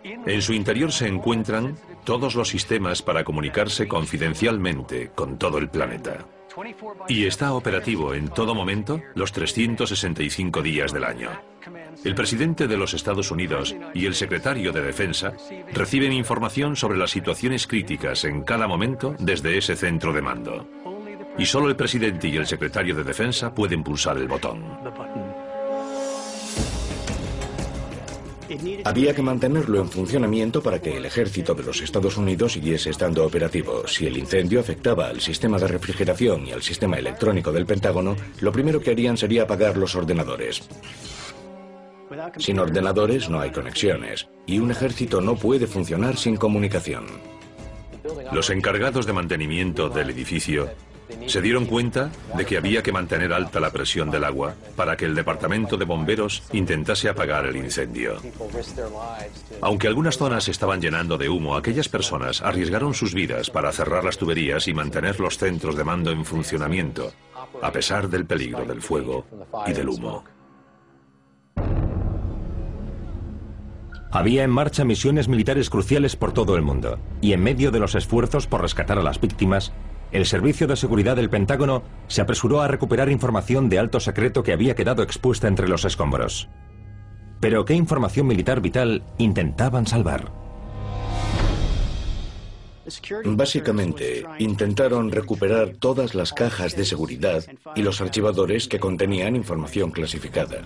En 0.02 0.42
su 0.42 0.52
interior 0.52 0.92
se 0.92 1.06
encuentran 1.06 1.76
todos 2.04 2.34
los 2.34 2.48
sistemas 2.48 3.02
para 3.02 3.22
comunicarse 3.22 3.86
confidencialmente 3.86 5.10
con 5.14 5.38
todo 5.38 5.58
el 5.58 5.68
planeta. 5.68 6.26
Y 7.08 7.26
está 7.26 7.52
operativo 7.54 8.14
en 8.14 8.28
todo 8.28 8.54
momento 8.54 9.00
los 9.14 9.32
365 9.32 10.62
días 10.62 10.92
del 10.92 11.04
año. 11.04 11.30
El 12.04 12.14
presidente 12.14 12.66
de 12.66 12.76
los 12.76 12.94
Estados 12.94 13.30
Unidos 13.30 13.76
y 13.94 14.06
el 14.06 14.14
secretario 14.14 14.72
de 14.72 14.82
Defensa 14.82 15.34
reciben 15.72 16.12
información 16.12 16.76
sobre 16.76 16.98
las 16.98 17.10
situaciones 17.10 17.66
críticas 17.66 18.24
en 18.24 18.42
cada 18.42 18.66
momento 18.66 19.14
desde 19.18 19.58
ese 19.58 19.76
centro 19.76 20.12
de 20.12 20.22
mando. 20.22 20.66
Y 21.38 21.46
solo 21.46 21.68
el 21.68 21.76
presidente 21.76 22.28
y 22.28 22.36
el 22.36 22.46
secretario 22.46 22.94
de 22.94 23.04
Defensa 23.04 23.54
pueden 23.54 23.82
pulsar 23.82 24.16
el 24.18 24.28
botón. 24.28 24.64
Había 28.84 29.14
que 29.14 29.22
mantenerlo 29.22 29.80
en 29.80 29.88
funcionamiento 29.88 30.62
para 30.62 30.80
que 30.80 30.96
el 30.96 31.04
ejército 31.04 31.54
de 31.54 31.62
los 31.62 31.80
Estados 31.80 32.16
Unidos 32.16 32.52
siguiese 32.54 32.90
estando 32.90 33.24
operativo. 33.24 33.86
Si 33.86 34.06
el 34.06 34.16
incendio 34.16 34.60
afectaba 34.60 35.08
al 35.08 35.20
sistema 35.20 35.58
de 35.58 35.68
refrigeración 35.68 36.46
y 36.46 36.52
al 36.52 36.62
sistema 36.62 36.98
electrónico 36.98 37.52
del 37.52 37.66
Pentágono, 37.66 38.16
lo 38.40 38.52
primero 38.52 38.80
que 38.80 38.90
harían 38.90 39.16
sería 39.16 39.44
apagar 39.44 39.76
los 39.76 39.94
ordenadores. 39.94 40.62
Sin 42.38 42.58
ordenadores 42.58 43.28
no 43.28 43.40
hay 43.40 43.50
conexiones 43.50 44.28
y 44.46 44.58
un 44.58 44.72
ejército 44.72 45.20
no 45.20 45.36
puede 45.36 45.66
funcionar 45.68 46.16
sin 46.16 46.36
comunicación. 46.36 47.06
Los 48.32 48.50
encargados 48.50 49.06
de 49.06 49.12
mantenimiento 49.12 49.88
del 49.88 50.10
edificio 50.10 50.68
Se 51.26 51.40
dieron 51.40 51.66
cuenta 51.66 52.10
de 52.36 52.44
que 52.44 52.56
había 52.56 52.82
que 52.82 52.92
mantener 52.92 53.32
alta 53.32 53.60
la 53.60 53.70
presión 53.70 54.10
del 54.10 54.24
agua 54.24 54.54
para 54.76 54.96
que 54.96 55.04
el 55.04 55.14
departamento 55.14 55.76
de 55.76 55.84
bomberos 55.84 56.42
intentase 56.52 57.08
apagar 57.08 57.46
el 57.46 57.56
incendio. 57.56 58.16
Aunque 59.60 59.88
algunas 59.88 60.16
zonas 60.16 60.48
estaban 60.48 60.80
llenando 60.80 61.18
de 61.18 61.28
humo, 61.28 61.56
aquellas 61.56 61.88
personas 61.88 62.42
arriesgaron 62.42 62.94
sus 62.94 63.14
vidas 63.14 63.50
para 63.50 63.72
cerrar 63.72 64.04
las 64.04 64.18
tuberías 64.18 64.68
y 64.68 64.74
mantener 64.74 65.20
los 65.20 65.38
centros 65.38 65.76
de 65.76 65.84
mando 65.84 66.10
en 66.10 66.24
funcionamiento, 66.24 67.12
a 67.62 67.72
pesar 67.72 68.08
del 68.08 68.26
peligro 68.26 68.64
del 68.64 68.82
fuego 68.82 69.26
y 69.66 69.72
del 69.72 69.88
humo. 69.88 70.24
Había 74.12 74.42
en 74.42 74.50
marcha 74.50 74.84
misiones 74.84 75.28
militares 75.28 75.70
cruciales 75.70 76.16
por 76.16 76.32
todo 76.32 76.56
el 76.56 76.62
mundo, 76.62 76.98
y 77.20 77.32
en 77.32 77.44
medio 77.44 77.70
de 77.70 77.78
los 77.78 77.94
esfuerzos 77.94 78.48
por 78.48 78.60
rescatar 78.60 78.98
a 78.98 79.04
las 79.04 79.20
víctimas, 79.20 79.72
el 80.12 80.26
Servicio 80.26 80.66
de 80.66 80.76
Seguridad 80.76 81.16
del 81.16 81.30
Pentágono 81.30 81.82
se 82.08 82.20
apresuró 82.20 82.60
a 82.60 82.68
recuperar 82.68 83.10
información 83.10 83.68
de 83.68 83.78
alto 83.78 84.00
secreto 84.00 84.42
que 84.42 84.52
había 84.52 84.74
quedado 84.74 85.02
expuesta 85.02 85.48
entre 85.48 85.68
los 85.68 85.84
escombros. 85.84 86.48
Pero 87.40 87.64
¿qué 87.64 87.74
información 87.74 88.26
militar 88.26 88.60
vital 88.60 89.02
intentaban 89.18 89.86
salvar? 89.86 90.32
Básicamente, 93.24 94.24
intentaron 94.38 95.12
recuperar 95.12 95.76
todas 95.78 96.14
las 96.14 96.32
cajas 96.32 96.74
de 96.76 96.84
seguridad 96.84 97.44
y 97.76 97.82
los 97.82 98.00
archivadores 98.00 98.66
que 98.66 98.80
contenían 98.80 99.36
información 99.36 99.90
clasificada. 99.90 100.62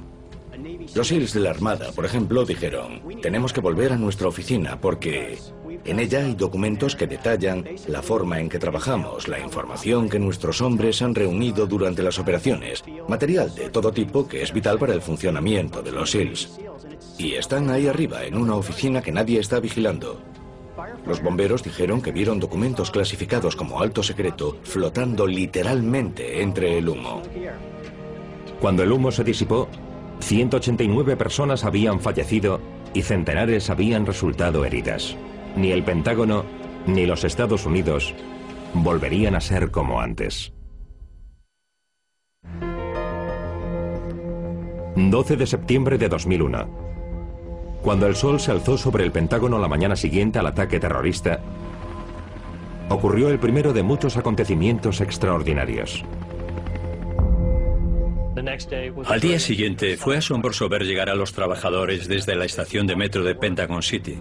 Los 0.94 1.08
SEALs 1.08 1.32
de 1.32 1.40
la 1.40 1.50
Armada, 1.50 1.92
por 1.92 2.04
ejemplo, 2.04 2.44
dijeron, 2.44 3.02
tenemos 3.22 3.52
que 3.52 3.60
volver 3.60 3.92
a 3.92 3.96
nuestra 3.96 4.28
oficina 4.28 4.80
porque 4.80 5.38
en 5.84 5.98
ella 5.98 6.24
hay 6.24 6.34
documentos 6.34 6.96
que 6.96 7.06
detallan 7.06 7.64
la 7.88 8.02
forma 8.02 8.40
en 8.40 8.48
que 8.48 8.58
trabajamos, 8.58 9.28
la 9.28 9.40
información 9.40 10.08
que 10.08 10.18
nuestros 10.18 10.60
hombres 10.60 11.02
han 11.02 11.14
reunido 11.14 11.66
durante 11.66 12.02
las 12.02 12.18
operaciones, 12.18 12.84
material 13.08 13.54
de 13.54 13.70
todo 13.70 13.92
tipo 13.92 14.28
que 14.28 14.42
es 14.42 14.52
vital 14.52 14.78
para 14.78 14.94
el 14.94 15.02
funcionamiento 15.02 15.82
de 15.82 15.92
los 15.92 16.10
SEALs. 16.10 16.58
Y 17.18 17.34
están 17.34 17.70
ahí 17.70 17.86
arriba, 17.86 18.24
en 18.24 18.36
una 18.36 18.54
oficina 18.54 19.02
que 19.02 19.12
nadie 19.12 19.40
está 19.40 19.60
vigilando. 19.60 20.20
Los 21.06 21.22
bomberos 21.22 21.62
dijeron 21.62 22.00
que 22.00 22.12
vieron 22.12 22.40
documentos 22.40 22.90
clasificados 22.90 23.56
como 23.56 23.80
alto 23.80 24.02
secreto 24.02 24.58
flotando 24.62 25.26
literalmente 25.26 26.42
entre 26.42 26.78
el 26.78 26.88
humo. 26.88 27.22
Cuando 28.60 28.82
el 28.82 28.92
humo 28.92 29.12
se 29.12 29.24
disipó, 29.24 29.68
189 30.24 31.18
personas 31.18 31.64
habían 31.64 32.00
fallecido 32.00 32.58
y 32.94 33.02
centenares 33.02 33.68
habían 33.68 34.06
resultado 34.06 34.64
heridas. 34.64 35.16
Ni 35.54 35.70
el 35.70 35.82
Pentágono 35.84 36.46
ni 36.86 37.04
los 37.04 37.24
Estados 37.24 37.66
Unidos 37.66 38.14
volverían 38.72 39.34
a 39.34 39.42
ser 39.42 39.70
como 39.70 40.00
antes. 40.00 40.54
12 44.96 45.36
de 45.36 45.46
septiembre 45.46 45.98
de 45.98 46.08
2001. 46.08 46.68
Cuando 47.82 48.06
el 48.06 48.16
sol 48.16 48.40
se 48.40 48.50
alzó 48.50 48.78
sobre 48.78 49.04
el 49.04 49.12
Pentágono 49.12 49.58
la 49.58 49.68
mañana 49.68 49.94
siguiente 49.94 50.38
al 50.38 50.46
ataque 50.46 50.80
terrorista, 50.80 51.40
ocurrió 52.88 53.28
el 53.28 53.38
primero 53.38 53.74
de 53.74 53.82
muchos 53.82 54.16
acontecimientos 54.16 55.02
extraordinarios. 55.02 56.02
Al 59.06 59.20
día 59.20 59.38
siguiente 59.38 59.96
fue 59.96 60.16
asombroso 60.16 60.68
ver 60.68 60.82
llegar 60.84 61.08
a 61.08 61.14
los 61.14 61.32
trabajadores 61.32 62.08
desde 62.08 62.34
la 62.34 62.44
estación 62.44 62.86
de 62.86 62.96
metro 62.96 63.22
de 63.22 63.34
Pentagon 63.34 63.82
City. 63.82 64.18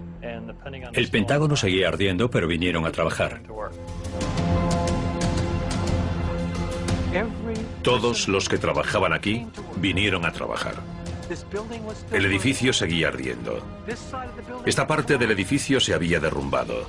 El 0.92 1.08
Pentágono 1.08 1.56
seguía 1.56 1.88
ardiendo, 1.88 2.30
pero 2.30 2.46
vinieron 2.46 2.86
a 2.86 2.92
trabajar. 2.92 3.42
Todos 7.82 8.28
los 8.28 8.48
que 8.48 8.58
trabajaban 8.58 9.12
aquí 9.12 9.46
vinieron 9.76 10.24
a 10.24 10.32
trabajar. 10.32 10.74
El 12.12 12.26
edificio 12.26 12.72
seguía 12.72 13.08
ardiendo. 13.08 13.64
Esta 14.64 14.86
parte 14.86 15.18
del 15.18 15.30
edificio 15.30 15.80
se 15.80 15.94
había 15.94 16.20
derrumbado. 16.20 16.86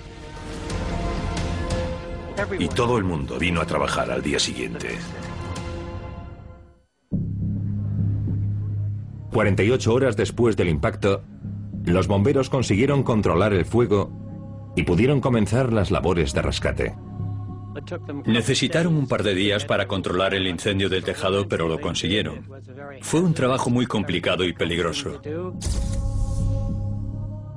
Y 2.60 2.68
todo 2.68 2.98
el 2.98 3.04
mundo 3.04 3.40
vino 3.40 3.62
a 3.62 3.66
trabajar 3.66 4.12
al 4.12 4.22
día 4.22 4.40
siguiente. 4.40 4.98
48 9.36 9.94
horas 9.94 10.16
después 10.16 10.56
del 10.56 10.70
impacto, 10.70 11.22
los 11.84 12.08
bomberos 12.08 12.50
consiguieron 12.50 13.04
controlar 13.04 13.52
el 13.52 13.66
fuego 13.66 14.10
y 14.78 14.84
pudieron 14.84 15.20
comenzar 15.20 15.74
las 15.74 15.92
labores 15.92 16.34
de 16.34 16.42
rescate. 16.42 16.96
Necesitaron 18.26 18.96
un 18.96 19.10
par 19.10 19.24
de 19.24 19.36
días 19.36 19.66
para 19.66 19.90
controlar 19.90 20.36
el 20.36 20.48
incendio 20.48 20.88
del 20.88 21.04
tejado, 21.04 21.50
pero 21.50 21.68
lo 21.68 21.82
consiguieron. 21.82 22.50
Fue 23.02 23.20
un 23.20 23.34
trabajo 23.34 23.70
muy 23.70 23.86
complicado 23.86 24.46
y 24.46 24.54
peligroso. 24.54 25.22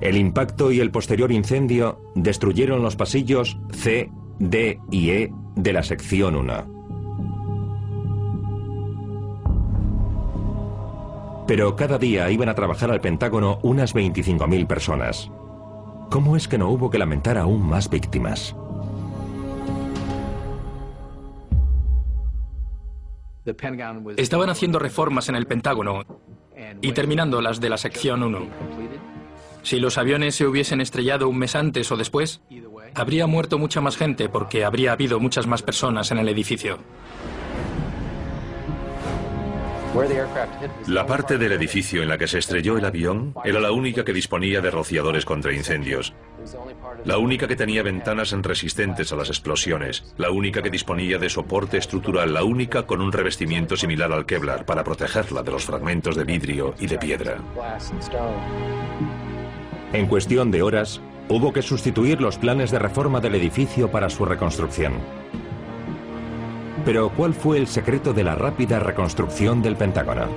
El 0.01 0.17
impacto 0.17 0.73
y 0.73 0.81
el 0.81 0.91
posterior 0.91 1.31
incendio 1.31 2.01
destruyeron 2.13 2.81
los 2.81 2.97
pasillos 2.97 3.57
C, 3.71 4.11
D 4.37 4.81
y 4.91 5.11
E 5.11 5.31
de 5.55 5.71
la 5.71 5.83
sección 5.83 6.35
1. 6.35 6.78
Pero 11.49 11.75
cada 11.75 11.97
día 11.97 12.29
iban 12.29 12.47
a 12.47 12.53
trabajar 12.53 12.91
al 12.91 13.01
Pentágono 13.01 13.57
unas 13.63 13.95
25.000 13.95 14.67
personas. 14.67 15.31
¿Cómo 16.11 16.37
es 16.37 16.47
que 16.47 16.59
no 16.59 16.69
hubo 16.69 16.91
que 16.91 16.99
lamentar 16.99 17.39
aún 17.39 17.67
más 17.67 17.89
víctimas? 17.89 18.55
Estaban 24.17 24.51
haciendo 24.51 24.77
reformas 24.77 25.27
en 25.29 25.35
el 25.35 25.47
Pentágono 25.47 26.03
y 26.81 26.91
terminando 26.91 27.41
las 27.41 27.59
de 27.59 27.69
la 27.69 27.77
sección 27.77 28.21
1. 28.21 28.41
Si 29.63 29.79
los 29.79 29.97
aviones 29.97 30.35
se 30.35 30.45
hubiesen 30.45 30.81
estrellado 30.81 31.27
un 31.27 31.39
mes 31.39 31.55
antes 31.55 31.91
o 31.91 31.97
después, 31.97 32.43
habría 32.93 33.25
muerto 33.25 33.57
mucha 33.57 33.81
más 33.81 33.97
gente 33.97 34.29
porque 34.29 34.65
habría 34.65 34.91
habido 34.91 35.19
muchas 35.19 35.47
más 35.47 35.63
personas 35.63 36.11
en 36.11 36.19
el 36.19 36.29
edificio. 36.29 36.77
La 40.87 41.05
parte 41.05 41.37
del 41.37 41.51
edificio 41.51 42.03
en 42.03 42.09
la 42.09 42.17
que 42.17 42.27
se 42.27 42.37
estrelló 42.37 42.77
el 42.77 42.85
avión 42.85 43.33
era 43.43 43.59
la 43.59 43.71
única 43.71 44.05
que 44.05 44.13
disponía 44.13 44.61
de 44.61 44.69
rociadores 44.69 45.25
contra 45.25 45.53
incendios. 45.53 46.13
La 47.05 47.17
única 47.17 47.47
que 47.47 47.55
tenía 47.55 47.81
ventanas 47.81 48.31
resistentes 48.31 49.11
a 49.11 49.15
las 49.15 49.29
explosiones, 49.29 50.13
la 50.17 50.31
única 50.31 50.61
que 50.61 50.69
disponía 50.69 51.17
de 51.17 51.29
soporte 51.29 51.77
estructural, 51.77 52.33
la 52.33 52.43
única 52.43 52.85
con 52.85 53.01
un 53.01 53.11
revestimiento 53.11 53.75
similar 53.75 54.11
al 54.11 54.25
Kevlar 54.25 54.65
para 54.65 54.83
protegerla 54.83 55.43
de 55.43 55.51
los 55.51 55.65
fragmentos 55.65 56.15
de 56.15 56.23
vidrio 56.23 56.75
y 56.79 56.87
de 56.87 56.97
piedra. 56.97 57.37
En 59.91 60.07
cuestión 60.07 60.51
de 60.51 60.61
horas, 60.61 61.01
hubo 61.29 61.51
que 61.51 61.61
sustituir 61.61 62.21
los 62.21 62.37
planes 62.37 62.71
de 62.71 62.79
reforma 62.79 63.19
del 63.21 63.35
edificio 63.35 63.89
para 63.89 64.09
su 64.09 64.25
reconstrucción. 64.25 64.93
Pero 66.85 67.09
¿cuál 67.15 67.33
fue 67.33 67.57
el 67.57 67.67
secreto 67.67 68.13
de 68.13 68.23
la 68.23 68.35
rápida 68.35 68.79
reconstrucción 68.79 69.61
del 69.61 69.75
Pentágono? 69.75 70.27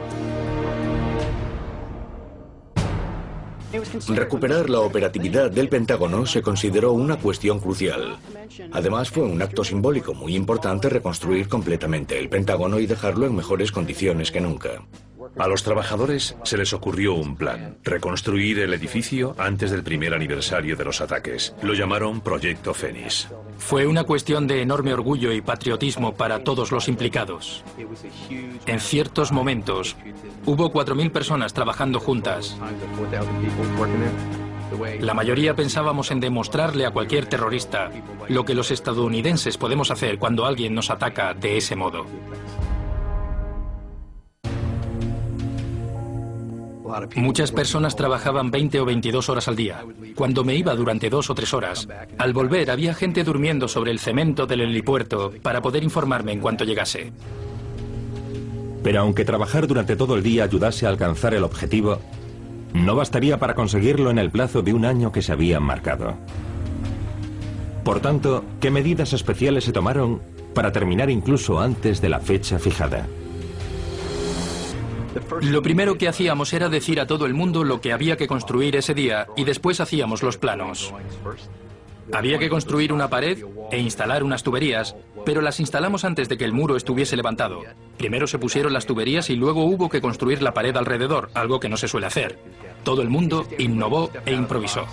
Recuperar 4.09 4.69
la 4.69 4.81
operatividad 4.81 5.51
del 5.51 5.69
Pentágono 5.69 6.27
se 6.27 6.43
consideró 6.43 6.93
una 6.93 7.17
cuestión 7.17 7.59
crucial. 7.59 8.19
Además, 8.71 9.11
fue 9.11 9.23
un 9.23 9.41
acto 9.41 9.65
simbólico 9.65 10.13
muy 10.13 10.37
importante 10.37 10.91
reconstruir 10.91 11.49
completamente 11.49 12.19
el 12.19 12.29
Pentágono 12.29 12.79
y 12.79 12.87
dejarlo 12.87 13.27
en 13.27 13.35
mejores 13.35 13.73
condiciones 13.73 14.31
que 14.31 14.43
nunca. 14.43 14.83
A 15.38 15.49
los 15.49 15.62
trabajadores 15.62 16.37
se 16.42 16.59
les 16.59 16.73
ocurrió 16.73 17.14
un 17.14 17.37
plan, 17.37 17.79
reconstruir 17.83 18.59
el 18.59 18.75
edificio 18.75 19.35
antes 19.38 19.71
del 19.71 19.83
primer 19.83 20.14
aniversario 20.14 20.77
de 20.77 20.85
los 20.85 21.01
ataques. 21.01 21.55
Lo 21.62 21.75
llamaron 21.75 22.21
Proyecto 22.21 22.75
Fénix. 22.75 23.29
Fue 23.59 23.87
una 23.87 24.05
cuestión 24.05 24.47
de 24.47 24.61
enorme 24.61 24.92
orgullo 24.92 25.33
y 25.33 25.40
patriotismo 25.40 26.14
para 26.14 26.45
todos 26.45 26.71
los 26.71 26.88
implicados. 26.88 27.64
En 28.66 28.81
ciertos 28.81 29.33
momentos, 29.33 29.97
hubo 30.45 30.73
4.000 30.73 31.11
personas 31.11 31.55
trabajando 31.55 31.99
juntas. 31.99 32.57
La 35.01 35.14
mayoría 35.14 35.55
pensábamos 35.55 36.11
en 36.11 36.21
demostrarle 36.21 36.87
a 36.87 36.90
cualquier 36.90 37.27
terrorista 37.27 37.90
lo 38.29 38.45
que 38.45 38.55
los 38.55 38.71
estadounidenses 38.71 39.59
podemos 39.59 39.90
hacer 39.90 40.18
cuando 40.18 40.47
alguien 40.47 40.75
nos 40.75 40.90
ataca 40.90 41.35
de 41.35 41.59
ese 41.59 41.77
modo. 41.77 42.07
Muchas 47.17 47.53
personas 47.53 47.97
trabajaban 47.97 48.51
20 48.51 48.81
o 48.81 48.85
22 48.85 49.29
horas 49.29 49.49
al 49.49 49.57
día. 49.57 49.85
Cuando 50.15 50.45
me 50.45 50.55
iba 50.55 50.75
durante 50.75 51.11
dos 51.11 51.31
o 51.31 51.35
tres 51.35 51.55
horas, 51.55 51.89
al 52.19 52.33
volver 52.33 52.71
había 52.71 52.95
gente 52.95 53.25
durmiendo 53.25 53.69
sobre 53.69 53.91
el 53.91 53.99
cemento 53.99 54.47
del 54.47 54.63
helipuerto 54.63 55.33
para 55.43 55.63
poder 55.63 55.83
informarme 55.83 56.33
en 56.33 56.41
cuanto 56.41 56.65
llegase. 56.65 57.13
Pero 58.83 59.01
aunque 59.01 59.25
trabajar 59.25 59.67
durante 59.67 59.97
todo 59.97 60.17
el 60.17 60.23
día 60.23 60.45
ayudase 60.45 60.87
a 60.87 60.89
alcanzar 60.89 61.35
el 61.35 61.45
objetivo, 61.45 61.99
no 62.75 62.97
bastaría 62.97 63.39
para 63.39 63.55
conseguirlo 63.55 64.11
en 64.11 64.19
el 64.19 64.31
plazo 64.31 64.63
de 64.63 64.73
un 64.75 64.85
año 64.85 65.13
que 65.13 65.23
se 65.23 65.33
habían 65.33 65.63
marcado. 65.63 66.17
Por 67.85 68.01
tanto, 68.01 68.45
¿qué 68.61 68.71
medidas 68.71 69.13
especiales 69.13 69.65
se 69.65 69.73
tomaron 69.73 70.21
para 70.53 70.73
terminar 70.73 71.11
incluso 71.11 71.61
antes 71.61 72.01
de 72.01 72.09
la 72.09 72.21
fecha 72.21 72.59
fijada. 72.59 73.07
Lo 75.42 75.62
primero 75.62 75.98
que 75.98 76.09
hacíamos 76.09 76.53
era 76.53 76.68
decir 76.68 77.01
a 77.01 77.07
todo 77.07 77.27
el 77.27 77.35
mundo 77.35 77.64
lo 77.64 77.81
que 77.81 77.92
había 77.92 78.16
que 78.16 78.27
construir 78.27 78.77
ese 78.77 78.94
día 78.94 79.27
y 79.37 79.44
después 79.44 79.81
hacíamos 79.81 80.22
los 80.22 80.38
planos. 80.38 80.92
Había 82.12 82.38
que 82.38 82.48
construir 82.48 82.92
una 82.92 83.09
pared 83.09 83.44
e 83.70 83.79
instalar 83.79 84.22
unas 84.22 84.42
tuberías, 84.42 84.96
pero 85.25 85.40
las 85.40 85.61
instalamos 85.61 86.05
antes 86.05 86.29
de 86.29 86.37
que 86.37 86.44
el 86.44 86.53
muro 86.53 86.77
estuviese 86.77 87.16
levantado. 87.16 87.62
Primero 87.96 88.27
se 88.27 88.38
pusieron 88.38 88.72
las 88.72 88.87
tuberías 88.87 89.31
y 89.31 89.37
luego 89.37 89.64
hubo 89.64 89.88
que 89.88 90.01
construir 90.01 90.42
la 90.42 90.53
pared 90.53 90.77
alrededor, 90.77 91.31
algo 91.35 91.61
que 91.61 91.68
no 91.68 91.77
se 91.77 91.88
suele 91.88 92.07
hacer. 92.07 92.38
Todo 92.83 93.03
el 93.03 93.09
mundo 93.09 93.46
innovó 93.59 94.11
e 94.27 94.35
improvisó. 94.35 94.87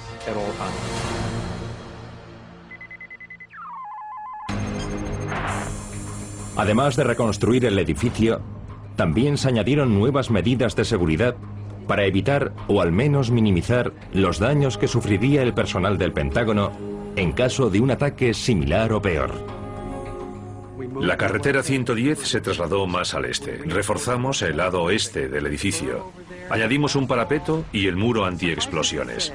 Además 6.55 6.95
de 6.95 7.03
reconstruir 7.05 7.65
el 7.65 7.79
edificio, 7.79 8.41
también 8.99 9.37
se 9.37 9.47
añadieron 9.47 9.97
nuevas 9.97 10.29
medidas 10.29 10.75
de 10.75 10.83
seguridad 10.83 11.33
para 11.87 12.03
evitar 12.03 12.51
o 12.67 12.81
al 12.81 12.91
menos 12.91 13.31
minimizar 13.31 13.93
los 14.11 14.39
daños 14.39 14.77
que 14.77 14.89
sufriría 14.89 15.41
el 15.41 15.53
personal 15.53 15.97
del 15.97 16.11
Pentágono 16.11 16.73
en 17.15 17.31
caso 17.31 17.69
de 17.69 17.79
un 17.79 17.91
ataque 17.91 18.33
similar 18.33 18.91
o 18.91 19.01
peor. 19.01 19.31
La 20.99 21.15
carretera 21.15 21.63
110 21.63 22.19
se 22.19 22.41
trasladó 22.41 22.87
más 22.87 23.13
al 23.13 23.23
este. 23.23 23.61
Reforzamos 23.65 24.41
el 24.41 24.57
lado 24.57 24.83
oeste 24.83 25.29
del 25.29 25.45
edificio. 25.45 26.11
Añadimos 26.49 26.97
un 26.97 27.07
parapeto 27.07 27.63
y 27.71 27.87
el 27.87 27.95
muro 27.95 28.25
antiexplosiones. 28.25 29.31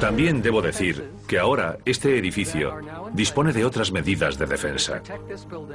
También 0.00 0.42
debo 0.42 0.62
decir 0.62 1.10
que 1.26 1.38
ahora 1.38 1.78
este 1.84 2.18
edificio 2.18 2.76
dispone 3.12 3.52
de 3.52 3.64
otras 3.64 3.92
medidas 3.92 4.38
de 4.38 4.46
defensa. 4.46 5.02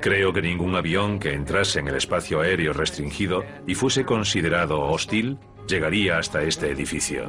Creo 0.01 0.33
que 0.33 0.41
ningún 0.41 0.75
avión 0.75 1.19
que 1.19 1.33
entrase 1.33 1.79
en 1.79 1.87
el 1.87 1.95
espacio 1.95 2.41
aéreo 2.41 2.73
restringido 2.73 3.43
y 3.65 3.75
fuese 3.75 4.05
considerado 4.05 4.81
hostil 4.81 5.37
llegaría 5.67 6.17
hasta 6.17 6.43
este 6.43 6.69
edificio. 6.69 7.25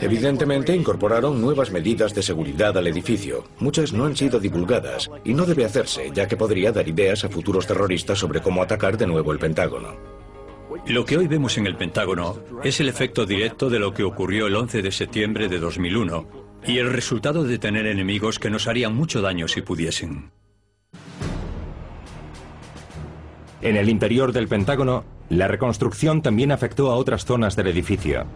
Evidentemente 0.00 0.74
incorporaron 0.74 1.40
nuevas 1.40 1.70
medidas 1.70 2.14
de 2.14 2.22
seguridad 2.22 2.76
al 2.78 2.86
edificio. 2.86 3.44
Muchas 3.58 3.92
no 3.92 4.06
han 4.06 4.16
sido 4.16 4.40
divulgadas 4.40 5.10
y 5.24 5.34
no 5.34 5.44
debe 5.44 5.66
hacerse, 5.66 6.10
ya 6.14 6.26
que 6.26 6.38
podría 6.38 6.72
dar 6.72 6.88
ideas 6.88 7.24
a 7.24 7.28
futuros 7.28 7.66
terroristas 7.66 8.18
sobre 8.18 8.40
cómo 8.40 8.62
atacar 8.62 8.96
de 8.96 9.06
nuevo 9.06 9.30
el 9.32 9.38
Pentágono. 9.38 10.18
Lo 10.88 11.04
que 11.04 11.16
hoy 11.16 11.26
vemos 11.26 11.58
en 11.58 11.66
el 11.66 11.76
Pentágono 11.76 12.38
es 12.64 12.80
el 12.80 12.88
efecto 12.88 13.26
directo 13.26 13.68
de 13.68 13.78
lo 13.78 13.92
que 13.92 14.04
ocurrió 14.04 14.46
el 14.46 14.56
11 14.56 14.82
de 14.82 14.90
septiembre 14.90 15.48
de 15.48 15.58
2001 15.58 16.26
y 16.66 16.78
el 16.78 16.90
resultado 16.90 17.44
de 17.44 17.58
tener 17.58 17.86
enemigos 17.86 18.38
que 18.38 18.50
nos 18.50 18.66
harían 18.66 18.94
mucho 18.94 19.20
daño 19.20 19.48
si 19.48 19.60
pudiesen. 19.60 20.30
En 23.60 23.76
el 23.76 23.88
interior 23.88 24.32
del 24.32 24.48
Pentágono, 24.48 25.04
la 25.28 25.46
reconstrucción 25.46 26.22
también 26.22 26.52
afectó 26.52 26.90
a 26.90 26.96
otras 26.96 27.24
zonas 27.24 27.54
del 27.54 27.66
edificio 27.66 28.26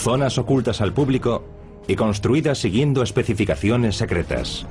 zonas 0.00 0.38
ocultas 0.38 0.80
al 0.80 0.94
público 0.94 1.44
y 1.86 1.94
construidas 1.94 2.58
siguiendo 2.58 3.02
especificaciones 3.02 3.96
secretas. 3.96 4.66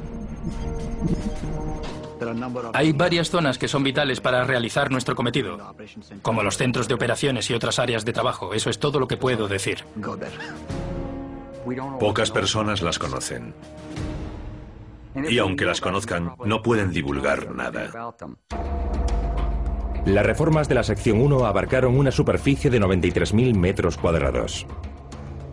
Hay 2.73 2.91
varias 2.93 3.29
zonas 3.29 3.57
que 3.57 3.67
son 3.67 3.83
vitales 3.83 4.21
para 4.21 4.43
realizar 4.43 4.91
nuestro 4.91 5.15
cometido, 5.15 5.57
como 6.21 6.43
los 6.43 6.57
centros 6.57 6.87
de 6.87 6.93
operaciones 6.93 7.49
y 7.49 7.53
otras 7.53 7.79
áreas 7.79 8.05
de 8.05 8.13
trabajo. 8.13 8.53
Eso 8.53 8.69
es 8.69 8.79
todo 8.79 8.99
lo 8.99 9.07
que 9.07 9.17
puedo 9.17 9.47
decir. 9.47 9.83
Pocas 11.99 12.31
personas 12.31 12.81
las 12.81 12.99
conocen. 12.99 13.53
Y 15.29 15.37
aunque 15.39 15.65
las 15.65 15.81
conozcan, 15.81 16.33
no 16.45 16.61
pueden 16.61 16.91
divulgar 16.91 17.53
nada. 17.53 18.13
Las 20.05 20.25
reformas 20.25 20.69
de 20.69 20.75
la 20.75 20.83
sección 20.83 21.19
1 21.19 21.45
abarcaron 21.45 21.97
una 21.97 22.11
superficie 22.11 22.69
de 22.69 22.79
93.000 22.79 23.55
metros 23.55 23.97
cuadrados. 23.97 24.65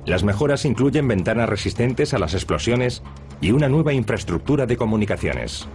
Las 0.05 0.23
mejoras 0.23 0.65
incluyen 0.65 1.09
ventanas 1.09 1.49
resistentes 1.49 2.15
a 2.15 2.19
las 2.19 2.33
explosiones 2.35 3.03
y 3.41 3.51
una 3.51 3.69
nueva 3.69 3.93
infraestructura 3.93 4.65
de 4.65 4.77
comunicaciones. 4.77 5.69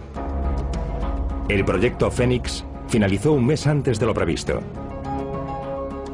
El 1.48 1.64
proyecto 1.64 2.10
Fénix 2.10 2.64
finalizó 2.88 3.32
un 3.32 3.46
mes 3.46 3.66
antes 3.66 3.98
de 3.98 4.06
lo 4.06 4.14
previsto. 4.14 4.60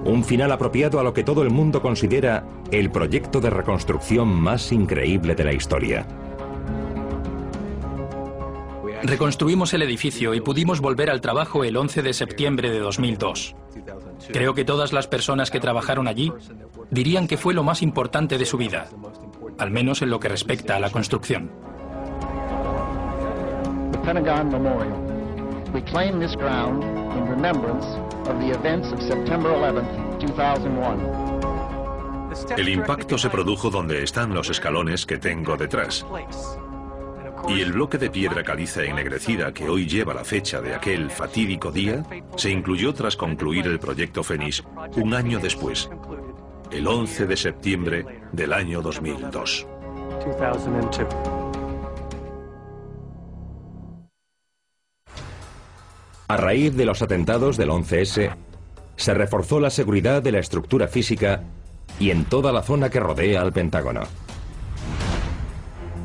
Un 0.04 0.24
final 0.24 0.50
apropiado 0.52 0.98
a 0.98 1.02
lo 1.02 1.12
que 1.12 1.22
todo 1.22 1.42
el 1.42 1.50
mundo 1.50 1.82
considera 1.82 2.44
el 2.70 2.90
proyecto 2.90 3.40
de 3.40 3.50
reconstrucción 3.50 4.28
más 4.28 4.72
increíble 4.72 5.34
de 5.34 5.44
la 5.44 5.52
historia. 5.52 6.06
Reconstruimos 9.02 9.74
el 9.74 9.82
edificio 9.82 10.34
y 10.34 10.40
pudimos 10.40 10.80
volver 10.80 11.10
al 11.10 11.20
trabajo 11.20 11.62
el 11.62 11.76
11 11.76 12.02
de 12.02 12.12
septiembre 12.12 12.70
de 12.70 12.78
2002. 12.80 13.54
Creo 14.32 14.54
que 14.54 14.64
todas 14.64 14.92
las 14.92 15.06
personas 15.06 15.50
que 15.50 15.60
trabajaron 15.60 16.08
allí 16.08 16.32
dirían 16.90 17.28
que 17.28 17.36
fue 17.36 17.54
lo 17.54 17.62
más 17.62 17.82
importante 17.82 18.38
de 18.38 18.46
su 18.46 18.56
vida, 18.56 18.88
al 19.58 19.70
menos 19.70 20.02
en 20.02 20.10
lo 20.10 20.18
que 20.18 20.28
respecta 20.28 20.76
a 20.76 20.80
la 20.80 20.90
construcción. 20.90 21.50
The 23.92 23.98
Pentagon 23.98 24.48
Memorial. 24.50 25.07
We 25.72 25.82
claim 25.82 26.18
this 26.18 26.34
ground 26.34 26.82
in 26.82 27.28
remembrance 27.28 27.84
of 28.28 28.38
the 28.40 28.50
events 28.50 28.90
of 28.90 29.02
September 29.02 29.50
11, 29.50 30.18
2001. 30.18 31.38
El 32.56 32.68
impacto 32.68 33.18
se 33.18 33.28
produjo 33.28 33.70
donde 33.70 34.02
están 34.02 34.34
los 34.34 34.48
escalones 34.50 35.04
que 35.04 35.18
tengo 35.18 35.56
detrás. 35.56 36.06
Y 37.48 37.60
el 37.60 37.72
bloque 37.72 37.98
de 37.98 38.10
piedra 38.10 38.42
caliza 38.42 38.82
ennegrecida 38.82 39.52
que 39.52 39.68
hoy 39.68 39.86
lleva 39.86 40.14
la 40.14 40.24
fecha 40.24 40.60
de 40.60 40.74
aquel 40.74 41.10
fatídico 41.10 41.70
día 41.70 42.02
se 42.36 42.50
incluyó 42.50 42.92
tras 42.94 43.16
concluir 43.16 43.66
el 43.66 43.78
proyecto 43.78 44.22
Fénix 44.22 44.64
un 44.96 45.14
año 45.14 45.38
después, 45.38 45.90
el 46.70 46.86
11 46.86 47.26
de 47.26 47.36
septiembre 47.36 48.06
del 48.32 48.52
año 48.52 48.82
2002. 48.82 49.66
A 56.28 56.36
raíz 56.36 56.76
de 56.76 56.84
los 56.84 57.00
atentados 57.00 57.56
del 57.56 57.70
11S, 57.70 58.36
se 58.96 59.14
reforzó 59.14 59.60
la 59.60 59.70
seguridad 59.70 60.22
de 60.22 60.30
la 60.30 60.40
estructura 60.40 60.86
física 60.86 61.42
y 61.98 62.10
en 62.10 62.26
toda 62.26 62.52
la 62.52 62.62
zona 62.62 62.90
que 62.90 63.00
rodea 63.00 63.40
al 63.40 63.54
Pentágono. 63.54 64.02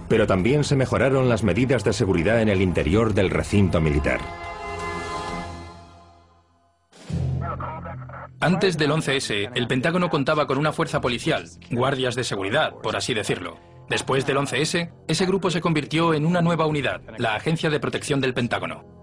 Pero 0.07 0.25
también 0.25 0.63
se 0.63 0.77
mejoraron 0.77 1.27
las 1.27 1.43
medidas 1.43 1.83
de 1.83 1.91
seguridad 1.91 2.41
en 2.41 2.47
el 2.47 2.61
interior 2.61 3.13
del 3.13 3.31
recinto 3.31 3.81
militar. 3.81 4.21
Antes 8.39 8.77
del 8.77 8.91
11S, 8.91 9.51
el 9.55 9.67
Pentágono 9.67 10.09
contaba 10.09 10.47
con 10.47 10.57
una 10.57 10.71
fuerza 10.71 11.01
policial, 11.01 11.49
guardias 11.69 12.15
de 12.15 12.23
seguridad, 12.23 12.73
por 12.81 12.95
así 12.95 13.13
decirlo. 13.13 13.57
Después 13.89 14.25
del 14.25 14.37
11S, 14.37 14.89
ese 15.05 15.25
grupo 15.25 15.49
se 15.49 15.59
convirtió 15.59 16.13
en 16.13 16.25
una 16.25 16.41
nueva 16.41 16.65
unidad, 16.65 17.01
la 17.17 17.35
Agencia 17.35 17.69
de 17.69 17.81
Protección 17.81 18.21
del 18.21 18.33
Pentágono. 18.33 19.02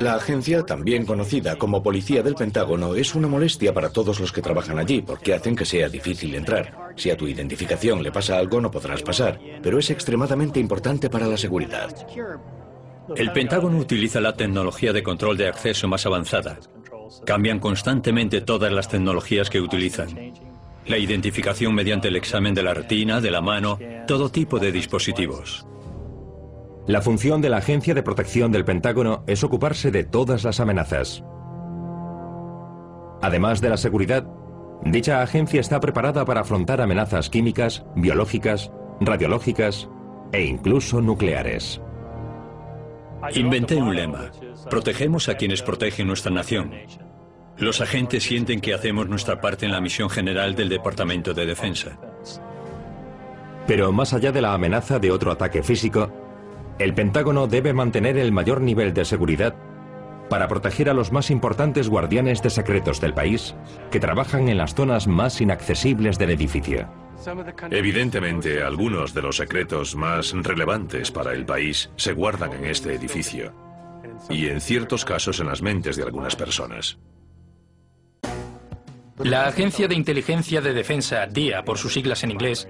La 0.00 0.14
agencia, 0.14 0.64
también 0.64 1.06
conocida 1.06 1.56
como 1.56 1.82
Policía 1.82 2.22
del 2.22 2.34
Pentágono, 2.34 2.94
es 2.94 3.14
una 3.14 3.28
molestia 3.28 3.72
para 3.72 3.90
todos 3.90 4.20
los 4.20 4.32
que 4.32 4.42
trabajan 4.42 4.78
allí 4.78 5.02
porque 5.02 5.34
hacen 5.34 5.56
que 5.56 5.64
sea 5.64 5.88
difícil 5.88 6.34
entrar. 6.34 6.92
Si 6.96 7.10
a 7.10 7.16
tu 7.16 7.26
identificación 7.26 8.02
le 8.02 8.12
pasa 8.12 8.38
algo 8.38 8.60
no 8.60 8.70
podrás 8.70 9.02
pasar, 9.02 9.38
pero 9.62 9.78
es 9.78 9.90
extremadamente 9.90 10.60
importante 10.60 11.08
para 11.10 11.26
la 11.26 11.36
seguridad. 11.36 11.94
El 13.16 13.32
Pentágono 13.32 13.78
utiliza 13.78 14.20
la 14.20 14.36
tecnología 14.36 14.92
de 14.92 15.02
control 15.02 15.36
de 15.36 15.48
acceso 15.48 15.88
más 15.88 16.06
avanzada. 16.06 16.58
Cambian 17.26 17.58
constantemente 17.58 18.40
todas 18.40 18.72
las 18.72 18.88
tecnologías 18.88 19.50
que 19.50 19.60
utilizan. 19.60 20.32
La 20.86 20.98
identificación 20.98 21.74
mediante 21.74 22.08
el 22.08 22.16
examen 22.16 22.54
de 22.54 22.62
la 22.62 22.74
retina, 22.74 23.20
de 23.20 23.30
la 23.30 23.40
mano, 23.40 23.78
todo 24.06 24.30
tipo 24.30 24.58
de 24.58 24.72
dispositivos. 24.72 25.66
La 26.86 27.00
función 27.00 27.40
de 27.40 27.48
la 27.48 27.58
Agencia 27.58 27.94
de 27.94 28.02
Protección 28.02 28.50
del 28.50 28.64
Pentágono 28.64 29.22
es 29.28 29.44
ocuparse 29.44 29.92
de 29.92 30.02
todas 30.02 30.42
las 30.42 30.58
amenazas. 30.58 31.22
Además 33.22 33.60
de 33.60 33.68
la 33.68 33.76
seguridad, 33.76 34.26
dicha 34.84 35.22
agencia 35.22 35.60
está 35.60 35.78
preparada 35.78 36.24
para 36.24 36.40
afrontar 36.40 36.80
amenazas 36.80 37.30
químicas, 37.30 37.84
biológicas, 37.94 38.72
radiológicas 39.00 39.88
e 40.32 40.44
incluso 40.44 41.00
nucleares. 41.00 41.80
Inventé 43.32 43.76
un 43.76 43.94
lema. 43.94 44.32
Protegemos 44.68 45.28
a 45.28 45.36
quienes 45.36 45.62
protegen 45.62 46.08
nuestra 46.08 46.32
nación. 46.32 46.72
Los 47.58 47.80
agentes 47.80 48.24
sienten 48.24 48.60
que 48.60 48.74
hacemos 48.74 49.08
nuestra 49.08 49.40
parte 49.40 49.66
en 49.66 49.72
la 49.72 49.80
misión 49.80 50.10
general 50.10 50.56
del 50.56 50.68
Departamento 50.68 51.32
de 51.32 51.46
Defensa. 51.46 51.96
Pero 53.68 53.92
más 53.92 54.12
allá 54.12 54.32
de 54.32 54.42
la 54.42 54.52
amenaza 54.52 54.98
de 54.98 55.12
otro 55.12 55.30
ataque 55.30 55.62
físico, 55.62 56.21
el 56.78 56.94
Pentágono 56.94 57.46
debe 57.46 57.72
mantener 57.72 58.16
el 58.18 58.32
mayor 58.32 58.60
nivel 58.60 58.94
de 58.94 59.04
seguridad 59.04 59.54
para 60.28 60.48
proteger 60.48 60.88
a 60.88 60.94
los 60.94 61.12
más 61.12 61.30
importantes 61.30 61.88
guardianes 61.88 62.42
de 62.42 62.50
secretos 62.50 63.00
del 63.00 63.12
país 63.12 63.54
que 63.90 64.00
trabajan 64.00 64.48
en 64.48 64.56
las 64.56 64.74
zonas 64.74 65.06
más 65.06 65.40
inaccesibles 65.40 66.18
del 66.18 66.30
edificio. 66.30 66.88
Evidentemente, 67.70 68.62
algunos 68.62 69.14
de 69.14 69.22
los 69.22 69.36
secretos 69.36 69.94
más 69.94 70.32
relevantes 70.32 71.10
para 71.10 71.32
el 71.32 71.44
país 71.44 71.90
se 71.96 72.14
guardan 72.14 72.52
en 72.54 72.64
este 72.64 72.94
edificio 72.94 73.52
y 74.30 74.48
en 74.48 74.60
ciertos 74.60 75.04
casos 75.04 75.38
en 75.40 75.46
las 75.46 75.62
mentes 75.62 75.96
de 75.96 76.02
algunas 76.02 76.34
personas. 76.34 76.98
La 79.18 79.46
Agencia 79.46 79.86
de 79.86 79.94
Inteligencia 79.94 80.60
de 80.60 80.72
Defensa, 80.72 81.26
DIA 81.26 81.64
por 81.64 81.78
sus 81.78 81.92
siglas 81.92 82.24
en 82.24 82.32
inglés, 82.32 82.68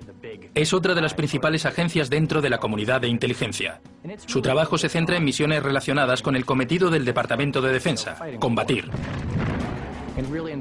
es 0.55 0.73
otra 0.73 0.95
de 0.95 1.01
las 1.01 1.15
principales 1.15 1.67
agencias 1.67 2.11
dentro 2.11 2.41
de 2.43 2.51
la 2.51 2.59
comunidad 2.59 3.01
de 3.01 3.09
inteligencia. 3.09 3.81
Su 4.27 4.43
trabajo 4.43 4.79
se 4.79 4.89
centra 4.89 5.17
en 5.17 5.25
misiones 5.25 5.63
relacionadas 5.63 6.23
con 6.23 6.37
el 6.37 6.45
cometido 6.45 6.91
del 6.91 7.05
Departamento 7.05 7.63
de 7.63 7.73
Defensa, 7.73 8.17
combatir. 8.39 8.91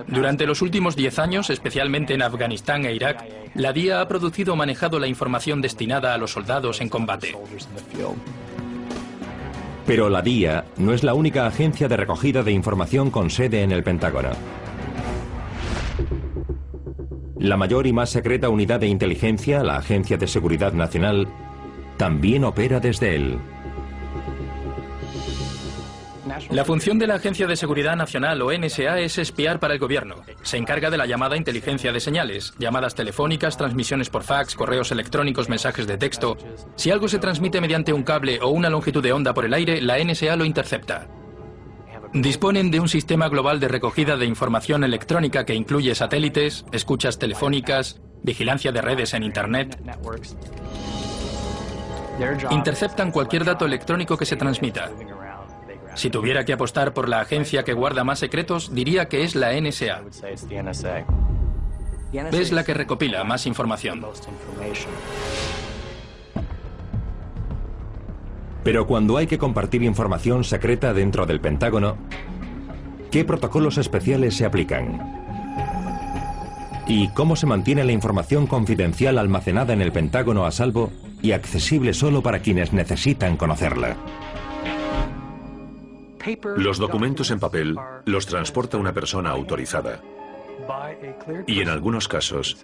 Durante 0.08 0.46
los 0.46 0.62
últimos 0.62 0.96
10 0.96 1.20
años, 1.20 1.50
especialmente 1.50 2.14
en 2.14 2.22
Afganistán 2.22 2.86
e 2.86 2.94
Irak, 2.94 3.26
la 3.54 3.74
DIA 3.74 4.02
ha 4.02 4.08
producido 4.08 4.54
o 4.54 4.56
manejado 4.56 4.98
la 4.98 5.08
información 5.08 5.62
destinada 5.62 6.14
a 6.14 6.18
los 6.18 6.32
soldados 6.32 6.80
en 6.80 6.88
combate. 6.88 7.36
Pero 9.86 10.10
la 10.10 10.22
DIA 10.22 10.66
no 10.78 10.94
es 10.94 11.04
la 11.04 11.14
única 11.14 11.48
agencia 11.48 11.90
de 11.90 11.98
recogida 11.98 12.44
de 12.44 12.52
información 12.52 13.12
con 13.12 13.30
sede 13.30 13.64
en 13.64 13.72
el 13.72 13.84
Pentágono. 13.84 14.30
La 17.42 17.58
mayor 17.58 17.88
y 17.88 17.92
más 17.92 18.12
secreta 18.12 18.50
unidad 18.50 18.80
de 18.80 18.88
inteligencia, 18.88 19.64
la 19.64 19.78
Agencia 19.78 20.16
de 20.16 20.28
Seguridad 20.28 20.74
Nacional, 20.74 21.28
también 21.98 22.44
opera 22.44 22.80
desde 22.80 23.16
él. 23.16 23.40
La 26.52 26.64
función 26.64 27.00
de 27.00 27.08
la 27.08 27.16
Agencia 27.16 27.48
de 27.48 27.56
Seguridad 27.56 27.96
Nacional 27.96 28.44
o 28.44 28.56
NSA 28.56 29.00
es 29.00 29.18
espiar 29.18 29.60
para 29.60 29.74
el 29.74 29.80
gobierno. 29.80 30.18
Se 30.44 30.58
encarga 30.58 30.92
de 30.92 30.98
la 30.98 31.08
llamada 31.08 31.36
inteligencia 31.36 31.92
de 31.92 32.00
señales, 32.00 32.54
llamadas 32.60 32.94
telefónicas, 32.94 33.58
transmisiones 33.58 34.12
por 34.12 34.22
fax, 34.22 34.54
correos 34.54 34.92
electrónicos, 34.92 35.50
mensajes 35.50 35.88
de 35.88 35.98
texto. 35.98 36.38
Si 36.76 36.92
algo 36.92 37.08
se 37.08 37.18
transmite 37.18 37.60
mediante 37.60 37.92
un 37.92 38.04
cable 38.04 38.40
o 38.40 38.50
una 38.50 38.70
longitud 38.70 39.02
de 39.02 39.14
onda 39.14 39.34
por 39.34 39.46
el 39.46 39.56
aire, 39.56 39.82
la 39.82 39.98
NSA 39.98 40.36
lo 40.36 40.46
intercepta. 40.46 41.08
Disponen 42.14 42.72
de 42.72 42.80
un 42.82 42.90
sistema 42.90 43.30
global 43.30 43.62
de 43.62 43.70
recogida 43.70 44.18
de 44.18 44.26
información 44.26 44.84
electrónica 44.84 45.46
que 45.46 45.56
incluye 45.56 45.96
satélites, 45.96 46.66
escuchas 46.74 47.18
telefónicas, 47.18 48.02
vigilancia 48.22 48.74
de 48.74 48.82
redes 48.82 49.14
en 49.14 49.24
Internet. 49.24 49.80
Interceptan 52.50 53.12
cualquier 53.12 53.46
dato 53.46 53.66
electrónico 53.66 54.18
que 54.18 54.26
se 54.26 54.36
transmita. 54.36 54.92
Si 55.96 56.10
tuviera 56.10 56.44
que 56.44 56.54
apostar 56.54 56.94
por 56.94 57.08
la 57.08 57.22
agencia 57.22 57.64
que 57.64 57.74
guarda 57.74 58.04
más 58.04 58.20
secretos, 58.20 58.74
diría 58.74 59.08
que 59.08 59.24
es 59.24 59.36
la 59.36 59.54
NSA. 59.54 60.02
Es 62.32 62.52
la 62.52 62.64
que 62.66 62.74
recopila 62.74 63.24
más 63.24 63.46
información. 63.46 64.06
Pero 68.64 68.86
cuando 68.86 69.18
hay 69.18 69.28
que 69.28 69.38
compartir 69.38 69.84
información 69.84 70.44
secreta 70.44 70.94
dentro 70.94 71.26
del 71.26 71.42
Pentágono, 71.42 71.98
¿qué 73.10 73.26
protocolos 73.26 73.78
especiales 73.78 74.36
se 74.36 74.46
aplican? 74.46 75.22
¿Y 76.88 77.08
cómo 77.10 77.36
se 77.36 77.48
mantiene 77.48 77.84
la 77.84 77.92
información 77.92 78.48
confidencial 78.48 79.18
almacenada 79.18 79.74
en 79.74 79.82
el 79.82 79.92
Pentágono 79.92 80.46
a 80.46 80.52
salvo 80.52 80.92
y 81.22 81.32
accesible 81.32 81.94
solo 81.94 82.22
para 82.22 82.40
quienes 82.40 82.74
necesitan 82.74 83.38
conocerla? 83.38 83.96
Los 86.58 86.78
documentos 86.78 87.32
en 87.32 87.40
papel 87.40 87.76
los 88.06 88.28
transporta 88.28 88.78
una 88.78 88.94
persona 88.94 89.32
autorizada 89.32 90.02
y 91.48 91.62
en 91.62 91.70
algunos 91.70 92.08
casos 92.08 92.58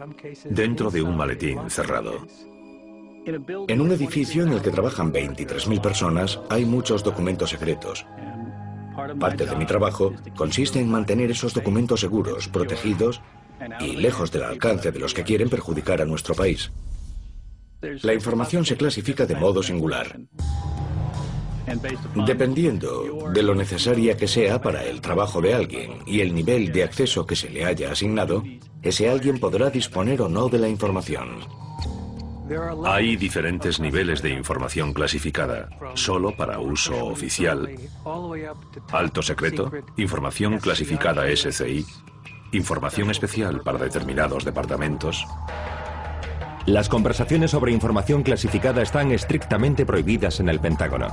dentro 0.46 0.92
de 0.92 1.02
un 1.02 1.18
maletín 1.18 1.70
cerrado. 1.70 2.28
En 3.68 3.82
un 3.82 3.92
edificio 3.92 4.44
en 4.44 4.54
el 4.54 4.62
que 4.62 4.72
trabajan 4.72 5.12
23.000 5.12 5.82
personas 5.82 6.40
hay 6.50 6.64
muchos 6.64 7.04
documentos 7.04 7.50
secretos. 7.50 8.06
Parte 9.20 9.46
de 9.46 9.56
mi 9.58 9.66
trabajo 9.66 10.14
consiste 10.38 10.80
en 10.80 10.90
mantener 10.90 11.32
esos 11.32 11.54
documentos 11.54 12.00
seguros, 12.00 12.48
protegidos 12.48 13.22
y 13.82 13.98
lejos 13.98 14.32
del 14.32 14.44
alcance 14.44 14.94
de 14.94 15.00
los 15.00 15.14
que 15.14 15.26
quieren 15.26 15.50
perjudicar 15.50 16.02
a 16.02 16.06
nuestro 16.06 16.36
país. 16.36 16.72
La 17.82 18.14
información 18.14 18.66
se 18.66 18.78
clasifica 18.78 19.26
de 19.26 19.36
modo 19.36 19.62
singular. 19.62 20.18
Dependiendo 22.26 23.30
de 23.34 23.44
lo 23.44 23.54
necesaria 23.56 24.16
que 24.16 24.30
sea 24.30 24.62
para 24.62 24.86
el 24.86 25.02
trabajo 25.02 25.42
de 25.42 25.54
alguien 25.54 26.00
y 26.06 26.22
el 26.22 26.34
nivel 26.34 26.72
de 26.72 26.86
acceso 26.86 27.26
que 27.26 27.36
se 27.36 27.50
le 27.50 27.66
haya 27.66 27.92
asignado, 27.92 28.42
ese 28.82 29.10
alguien 29.10 29.38
podrá 29.38 29.70
disponer 29.70 30.22
o 30.22 30.30
no 30.30 30.48
de 30.48 30.60
la 30.60 30.70
información. 30.70 31.40
Hay 32.86 33.16
diferentes 33.16 33.80
niveles 33.80 34.22
de 34.22 34.30
información 34.30 34.94
clasificada, 34.94 35.70
solo 35.96 36.36
para 36.36 36.60
uso 36.60 37.06
oficial, 37.08 37.70
alto 38.92 39.22
secreto, 39.22 39.72
información 39.98 40.60
clasificada 40.60 41.24
SCI, 41.36 41.86
información 42.54 43.12
especial 43.12 43.62
para 43.62 43.80
determinados 43.80 44.46
departamentos. 44.46 45.26
Las 46.66 46.90
conversaciones 46.90 47.52
sobre 47.52 47.72
información 47.72 48.24
clasificada 48.24 48.82
están 48.82 49.12
estrictamente 49.12 49.86
prohibidas 49.86 50.40
en 50.40 50.50
el 50.50 50.60
Pentágono. 50.60 51.08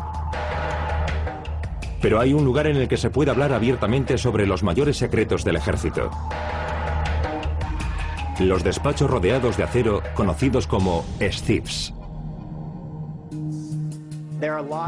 Pero 2.01 2.21
hay 2.21 2.33
un 2.35 2.45
lugar 2.45 2.67
en 2.67 2.77
el 2.77 2.89
que 2.89 2.97
se 2.97 3.11
puede 3.11 3.31
hablar 3.31 3.53
abiertamente 3.53 4.19
sobre 4.19 4.47
los 4.47 4.63
mayores 4.63 4.99
secretos 4.99 5.43
del 5.45 5.57
ejército. 5.57 6.11
Los 8.41 8.65
despachos 8.65 9.11
rodeados 9.11 9.57
de 9.57 9.63
acero, 9.63 10.03
conocidos 10.15 10.67
como 10.67 11.05
SCIFs. 11.21 11.95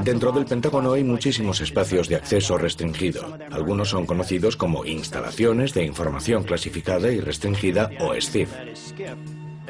Dentro 0.02 0.32
del 0.32 0.44
Pentágono 0.44 0.92
hay 0.92 1.04
muchísimos 1.04 1.60
espacios 1.60 2.08
de 2.08 2.16
acceso 2.16 2.58
restringido. 2.58 3.38
Algunos 3.50 3.90
son 3.90 4.04
conocidos 4.04 4.56
como 4.56 4.84
instalaciones 4.84 5.72
de 5.72 5.84
información 5.84 6.42
clasificada 6.42 7.10
y 7.10 7.20
restringida 7.20 7.90
o 8.00 8.12
SCIF. 8.20 8.50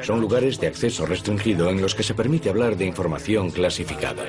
Son 0.01 0.19
lugares 0.19 0.59
de 0.59 0.67
acceso 0.67 1.05
restringido 1.05 1.69
en 1.69 1.81
los 1.81 1.95
que 1.95 2.03
se 2.03 2.13
permite 2.13 2.49
hablar 2.49 2.75
de 2.75 2.85
información 2.85 3.51
clasificada. 3.51 4.23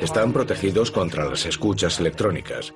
Están 0.00 0.32
protegidos 0.32 0.90
contra 0.90 1.28
las 1.28 1.46
escuchas 1.46 1.98
electrónicas. 1.98 2.72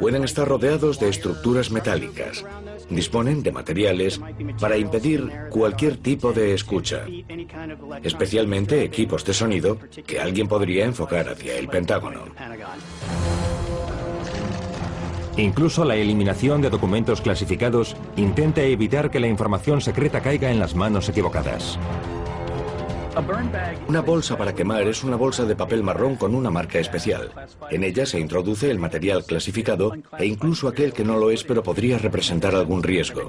Pueden 0.00 0.24
estar 0.24 0.46
rodeados 0.46 0.98
de 0.98 1.08
estructuras 1.08 1.70
metálicas. 1.70 2.44
Disponen 2.90 3.42
de 3.42 3.52
materiales 3.52 4.20
para 4.60 4.76
impedir 4.76 5.30
cualquier 5.50 5.96
tipo 5.96 6.32
de 6.32 6.54
escucha, 6.54 7.06
especialmente 8.02 8.84
equipos 8.84 9.24
de 9.24 9.34
sonido 9.34 9.78
que 10.06 10.20
alguien 10.20 10.48
podría 10.48 10.84
enfocar 10.84 11.28
hacia 11.28 11.56
el 11.56 11.68
Pentágono. 11.68 12.24
Incluso 15.36 15.84
la 15.84 15.96
eliminación 15.96 16.60
de 16.60 16.68
documentos 16.68 17.22
clasificados 17.22 17.96
intenta 18.16 18.62
evitar 18.62 19.10
que 19.10 19.20
la 19.20 19.28
información 19.28 19.80
secreta 19.80 20.20
caiga 20.20 20.50
en 20.50 20.58
las 20.58 20.74
manos 20.74 21.08
equivocadas. 21.08 21.78
Una 23.88 24.00
bolsa 24.00 24.38
para 24.38 24.54
quemar 24.54 24.82
es 24.82 25.04
una 25.04 25.16
bolsa 25.16 25.44
de 25.44 25.54
papel 25.54 25.82
marrón 25.82 26.16
con 26.16 26.34
una 26.34 26.50
marca 26.50 26.78
especial. 26.78 27.30
En 27.70 27.84
ella 27.84 28.06
se 28.06 28.18
introduce 28.18 28.70
el 28.70 28.78
material 28.78 29.24
clasificado 29.24 29.92
e 30.18 30.24
incluso 30.24 30.66
aquel 30.66 30.92
que 30.92 31.04
no 31.04 31.18
lo 31.18 31.30
es 31.30 31.44
pero 31.44 31.62
podría 31.62 31.98
representar 31.98 32.54
algún 32.54 32.82
riesgo. 32.82 33.28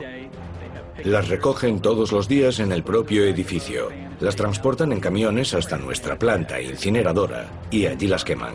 Las 1.03 1.27
recogen 1.27 1.81
todos 1.81 2.13
los 2.13 2.29
días 2.29 2.59
en 2.59 2.71
el 2.71 2.83
propio 2.83 3.25
edificio. 3.25 3.89
Las 4.21 4.37
transportan 4.37 4.93
en 4.93 5.01
camiones 5.01 5.53
hasta 5.53 5.77
nuestra 5.77 6.17
planta 6.17 6.61
incineradora 6.61 7.49
y 7.69 7.87
allí 7.87 8.07
las 8.07 8.23
queman. 8.23 8.53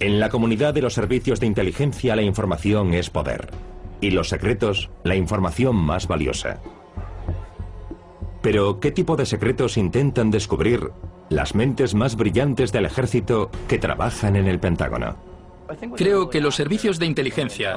En 0.00 0.20
la 0.20 0.28
comunidad 0.28 0.74
de 0.74 0.82
los 0.82 0.92
servicios 0.92 1.40
de 1.40 1.46
inteligencia 1.46 2.16
la 2.16 2.22
información 2.22 2.92
es 2.92 3.08
poder 3.08 3.50
y 4.00 4.10
los 4.10 4.28
secretos 4.28 4.90
la 5.04 5.14
información 5.14 5.76
más 5.76 6.08
valiosa. 6.08 6.60
Pero, 8.42 8.80
¿qué 8.80 8.90
tipo 8.90 9.16
de 9.16 9.26
secretos 9.26 9.76
intentan 9.76 10.30
descubrir 10.30 10.90
las 11.28 11.54
mentes 11.54 11.94
más 11.94 12.16
brillantes 12.16 12.72
del 12.72 12.86
ejército 12.86 13.50
que 13.68 13.78
trabajan 13.78 14.36
en 14.36 14.46
el 14.46 14.58
Pentágono? 14.58 15.16
Creo 15.96 16.30
que 16.30 16.40
los 16.40 16.56
servicios 16.56 16.98
de 16.98 17.06
inteligencia 17.06 17.76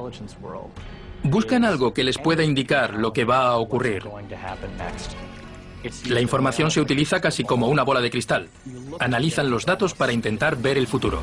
buscan 1.24 1.66
algo 1.66 1.94
que 1.94 2.04
les 2.04 2.18
pueda 2.18 2.44
indicar 2.44 2.96
lo 2.96 3.14
que 3.14 3.26
va 3.26 3.48
a 3.48 3.58
ocurrir. 3.58 4.04
La 6.08 6.22
información 6.22 6.72
se 6.72 6.80
utiliza 6.80 7.20
casi 7.20 7.44
como 7.44 7.68
una 7.68 7.84
bola 7.84 8.02
de 8.02 8.10
cristal. 8.10 8.48
Analizan 9.00 9.50
los 9.50 9.66
datos 9.66 9.94
para 9.94 10.14
intentar 10.14 10.56
ver 10.56 10.78
el 10.78 10.88
futuro. 10.88 11.20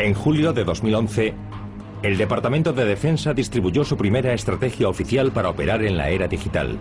En 0.00 0.14
julio 0.14 0.54
de 0.54 0.64
2011, 0.64 1.34
el 2.02 2.16
Departamento 2.16 2.72
de 2.72 2.86
Defensa 2.86 3.34
distribuyó 3.34 3.84
su 3.84 3.98
primera 3.98 4.32
estrategia 4.32 4.88
oficial 4.88 5.30
para 5.30 5.50
operar 5.50 5.84
en 5.84 5.98
la 5.98 6.08
era 6.08 6.26
digital. 6.26 6.78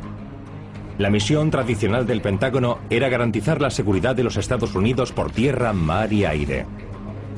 La 0.97 1.09
misión 1.09 1.51
tradicional 1.51 2.07
del 2.07 2.22
Pentágono 2.22 2.80
era 2.89 3.09
garantizar 3.09 3.59
la 3.59 3.72
seguridad 3.72 4.15
de 4.15 4.24
los 4.24 4.38
Estados 4.38 4.74
Unidos 4.74 5.11
por 5.11 5.32
tierra, 5.32 5.74
mar 5.74 6.13
y 6.13 6.24
aire. 6.24 6.65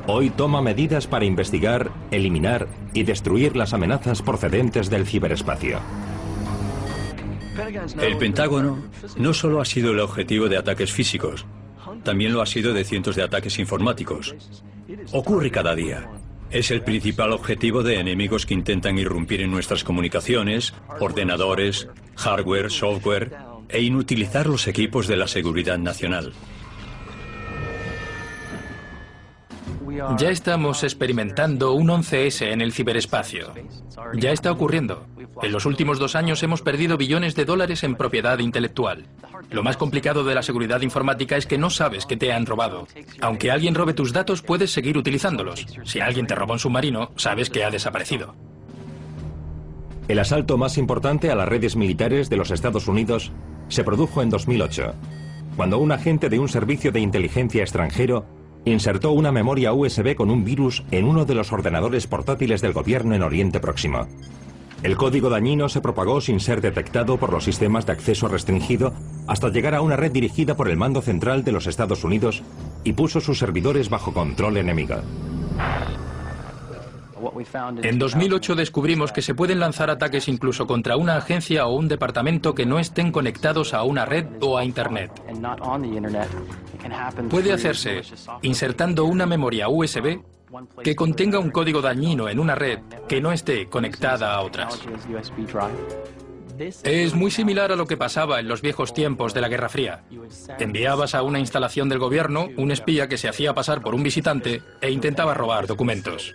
hoy 0.05 0.29
toma 0.29 0.61
medidas 0.61 1.07
para 1.07 1.25
investigar, 1.25 1.89
eliminar 2.11 2.67
y 2.93 3.01
destruir 3.01 3.55
las 3.55 3.73
amenazas 3.73 4.21
procedentes 4.21 4.87
del 4.87 5.07
ciberespacio. 5.07 5.79
El 7.99 8.17
Pentágono 8.17 8.83
no 9.17 9.33
solo 9.33 9.59
ha 9.59 9.65
sido 9.65 9.93
el 9.93 9.99
objetivo 9.99 10.47
de 10.47 10.57
ataques 10.57 10.91
físicos, 10.91 11.47
también 12.03 12.33
lo 12.33 12.41
ha 12.43 12.45
sido 12.45 12.71
de 12.73 12.83
cientos 12.83 13.15
de 13.15 13.23
ataques 13.23 13.57
informáticos. 13.57 14.35
Ocurre 15.11 15.51
cada 15.51 15.75
día. 15.75 16.09
Es 16.49 16.71
el 16.71 16.81
principal 16.81 17.31
objetivo 17.31 17.81
de 17.83 17.99
enemigos 17.99 18.45
que 18.45 18.53
intentan 18.53 18.97
irrumpir 18.97 19.41
en 19.41 19.51
nuestras 19.51 19.83
comunicaciones, 19.83 20.73
ordenadores, 20.99 21.87
hardware, 22.15 22.69
software 22.69 23.31
e 23.69 23.81
inutilizar 23.81 24.47
los 24.47 24.67
equipos 24.67 25.07
de 25.07 25.17
la 25.17 25.27
seguridad 25.27 25.77
nacional. 25.77 26.33
Ya 30.17 30.29
estamos 30.29 30.83
experimentando 30.83 31.73
un 31.73 31.89
11S 31.89 32.51
en 32.51 32.61
el 32.61 32.71
ciberespacio. 32.71 33.53
Ya 34.15 34.31
está 34.31 34.51
ocurriendo. 34.51 35.05
En 35.41 35.51
los 35.51 35.65
últimos 35.65 35.99
dos 35.99 36.15
años 36.15 36.41
hemos 36.43 36.61
perdido 36.61 36.97
billones 36.97 37.35
de 37.35 37.45
dólares 37.45 37.83
en 37.83 37.95
propiedad 37.95 38.39
intelectual. 38.39 39.05
Lo 39.49 39.63
más 39.63 39.77
complicado 39.77 40.23
de 40.23 40.35
la 40.35 40.43
seguridad 40.43 40.81
informática 40.81 41.35
es 41.35 41.45
que 41.45 41.57
no 41.57 41.69
sabes 41.69 42.05
que 42.05 42.15
te 42.15 42.31
han 42.31 42.45
robado. 42.45 42.87
Aunque 43.19 43.51
alguien 43.51 43.75
robe 43.75 43.93
tus 43.93 44.13
datos, 44.13 44.41
puedes 44.41 44.71
seguir 44.71 44.97
utilizándolos. 44.97 45.65
Si 45.83 45.99
alguien 45.99 46.27
te 46.27 46.35
roba 46.35 46.53
un 46.53 46.59
submarino, 46.59 47.11
sabes 47.17 47.49
que 47.49 47.63
ha 47.63 47.71
desaparecido. 47.71 48.33
El 50.07 50.19
asalto 50.19 50.57
más 50.57 50.77
importante 50.77 51.31
a 51.31 51.35
las 51.35 51.49
redes 51.49 51.75
militares 51.75 52.29
de 52.29 52.37
los 52.37 52.51
Estados 52.51 52.87
Unidos 52.87 53.31
se 53.67 53.83
produjo 53.83 54.21
en 54.21 54.29
2008, 54.29 54.93
cuando 55.55 55.77
un 55.79 55.91
agente 55.91 56.29
de 56.29 56.39
un 56.39 56.49
servicio 56.49 56.91
de 56.91 56.99
inteligencia 56.99 57.61
extranjero 57.61 58.25
insertó 58.65 59.11
una 59.11 59.31
memoria 59.31 59.73
USB 59.73 60.15
con 60.15 60.29
un 60.29 60.43
virus 60.43 60.83
en 60.91 61.05
uno 61.05 61.25
de 61.25 61.35
los 61.35 61.51
ordenadores 61.51 62.07
portátiles 62.07 62.61
del 62.61 62.73
gobierno 62.73 63.15
en 63.15 63.23
Oriente 63.23 63.59
Próximo. 63.59 64.07
El 64.83 64.97
código 64.97 65.29
dañino 65.29 65.69
se 65.69 65.81
propagó 65.81 66.21
sin 66.21 66.39
ser 66.39 66.59
detectado 66.59 67.17
por 67.17 67.31
los 67.31 67.43
sistemas 67.43 67.85
de 67.85 67.91
acceso 67.91 68.27
restringido 68.27 68.93
hasta 69.27 69.49
llegar 69.49 69.75
a 69.75 69.81
una 69.81 69.95
red 69.95 70.11
dirigida 70.11 70.55
por 70.55 70.69
el 70.69 70.77
mando 70.77 71.01
central 71.01 71.43
de 71.43 71.51
los 71.51 71.67
Estados 71.67 72.03
Unidos 72.03 72.41
y 72.83 72.93
puso 72.93 73.21
sus 73.21 73.37
servidores 73.37 73.89
bajo 73.89 74.11
control 74.11 74.57
enemigo. 74.57 74.95
En 77.83 77.99
2008 77.99 78.55
descubrimos 78.55 79.11
que 79.11 79.21
se 79.21 79.35
pueden 79.35 79.59
lanzar 79.59 79.89
ataques 79.89 80.27
incluso 80.27 80.67
contra 80.67 80.97
una 80.97 81.17
agencia 81.17 81.65
o 81.67 81.75
un 81.75 81.87
departamento 81.87 82.55
que 82.55 82.65
no 82.65 82.79
estén 82.79 83.11
conectados 83.11 83.73
a 83.73 83.83
una 83.83 84.05
red 84.05 84.25
o 84.41 84.57
a 84.57 84.63
Internet. 84.63 85.11
Puede 87.29 87.53
hacerse 87.53 88.01
insertando 88.41 89.05
una 89.05 89.25
memoria 89.25 89.69
USB 89.69 90.19
que 90.83 90.95
contenga 90.95 91.39
un 91.39 91.51
código 91.51 91.81
dañino 91.81 92.27
en 92.27 92.39
una 92.39 92.55
red 92.55 92.79
que 93.07 93.21
no 93.21 93.31
esté 93.31 93.67
conectada 93.67 94.33
a 94.33 94.41
otras. 94.41 94.81
Es 96.83 97.15
muy 97.15 97.31
similar 97.31 97.71
a 97.71 97.75
lo 97.75 97.87
que 97.87 97.97
pasaba 97.97 98.39
en 98.39 98.47
los 98.47 98.61
viejos 98.61 98.93
tiempos 98.93 99.33
de 99.33 99.41
la 99.41 99.49
Guerra 99.49 99.69
Fría. 99.69 100.03
Enviabas 100.59 101.15
a 101.15 101.23
una 101.23 101.39
instalación 101.39 101.89
del 101.89 101.99
gobierno 101.99 102.49
un 102.57 102.71
espía 102.71 103.07
que 103.07 103.17
se 103.17 103.27
hacía 103.27 103.53
pasar 103.53 103.81
por 103.81 103.95
un 103.95 104.03
visitante 104.03 104.61
e 104.81 104.91
intentaba 104.91 105.33
robar 105.33 105.67
documentos. 105.67 106.33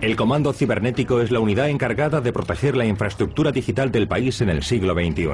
El 0.00 0.14
Comando 0.14 0.52
Cibernético 0.52 1.20
es 1.20 1.32
la 1.32 1.40
unidad 1.40 1.68
encargada 1.68 2.20
de 2.20 2.32
proteger 2.32 2.76
la 2.76 2.86
infraestructura 2.86 3.50
digital 3.50 3.90
del 3.90 4.06
país 4.06 4.40
en 4.40 4.48
el 4.48 4.62
siglo 4.62 4.94
XXI. 4.94 5.28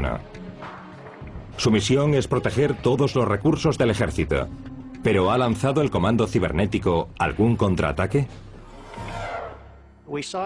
Su 1.58 1.70
misión 1.70 2.14
es 2.14 2.26
proteger 2.26 2.74
todos 2.74 3.14
los 3.14 3.28
recursos 3.28 3.76
del 3.76 3.90
ejército. 3.90 4.48
¿Pero 5.02 5.30
ha 5.30 5.36
lanzado 5.36 5.82
el 5.82 5.90
Comando 5.90 6.26
Cibernético 6.26 7.10
algún 7.18 7.56
contraataque? 7.56 8.26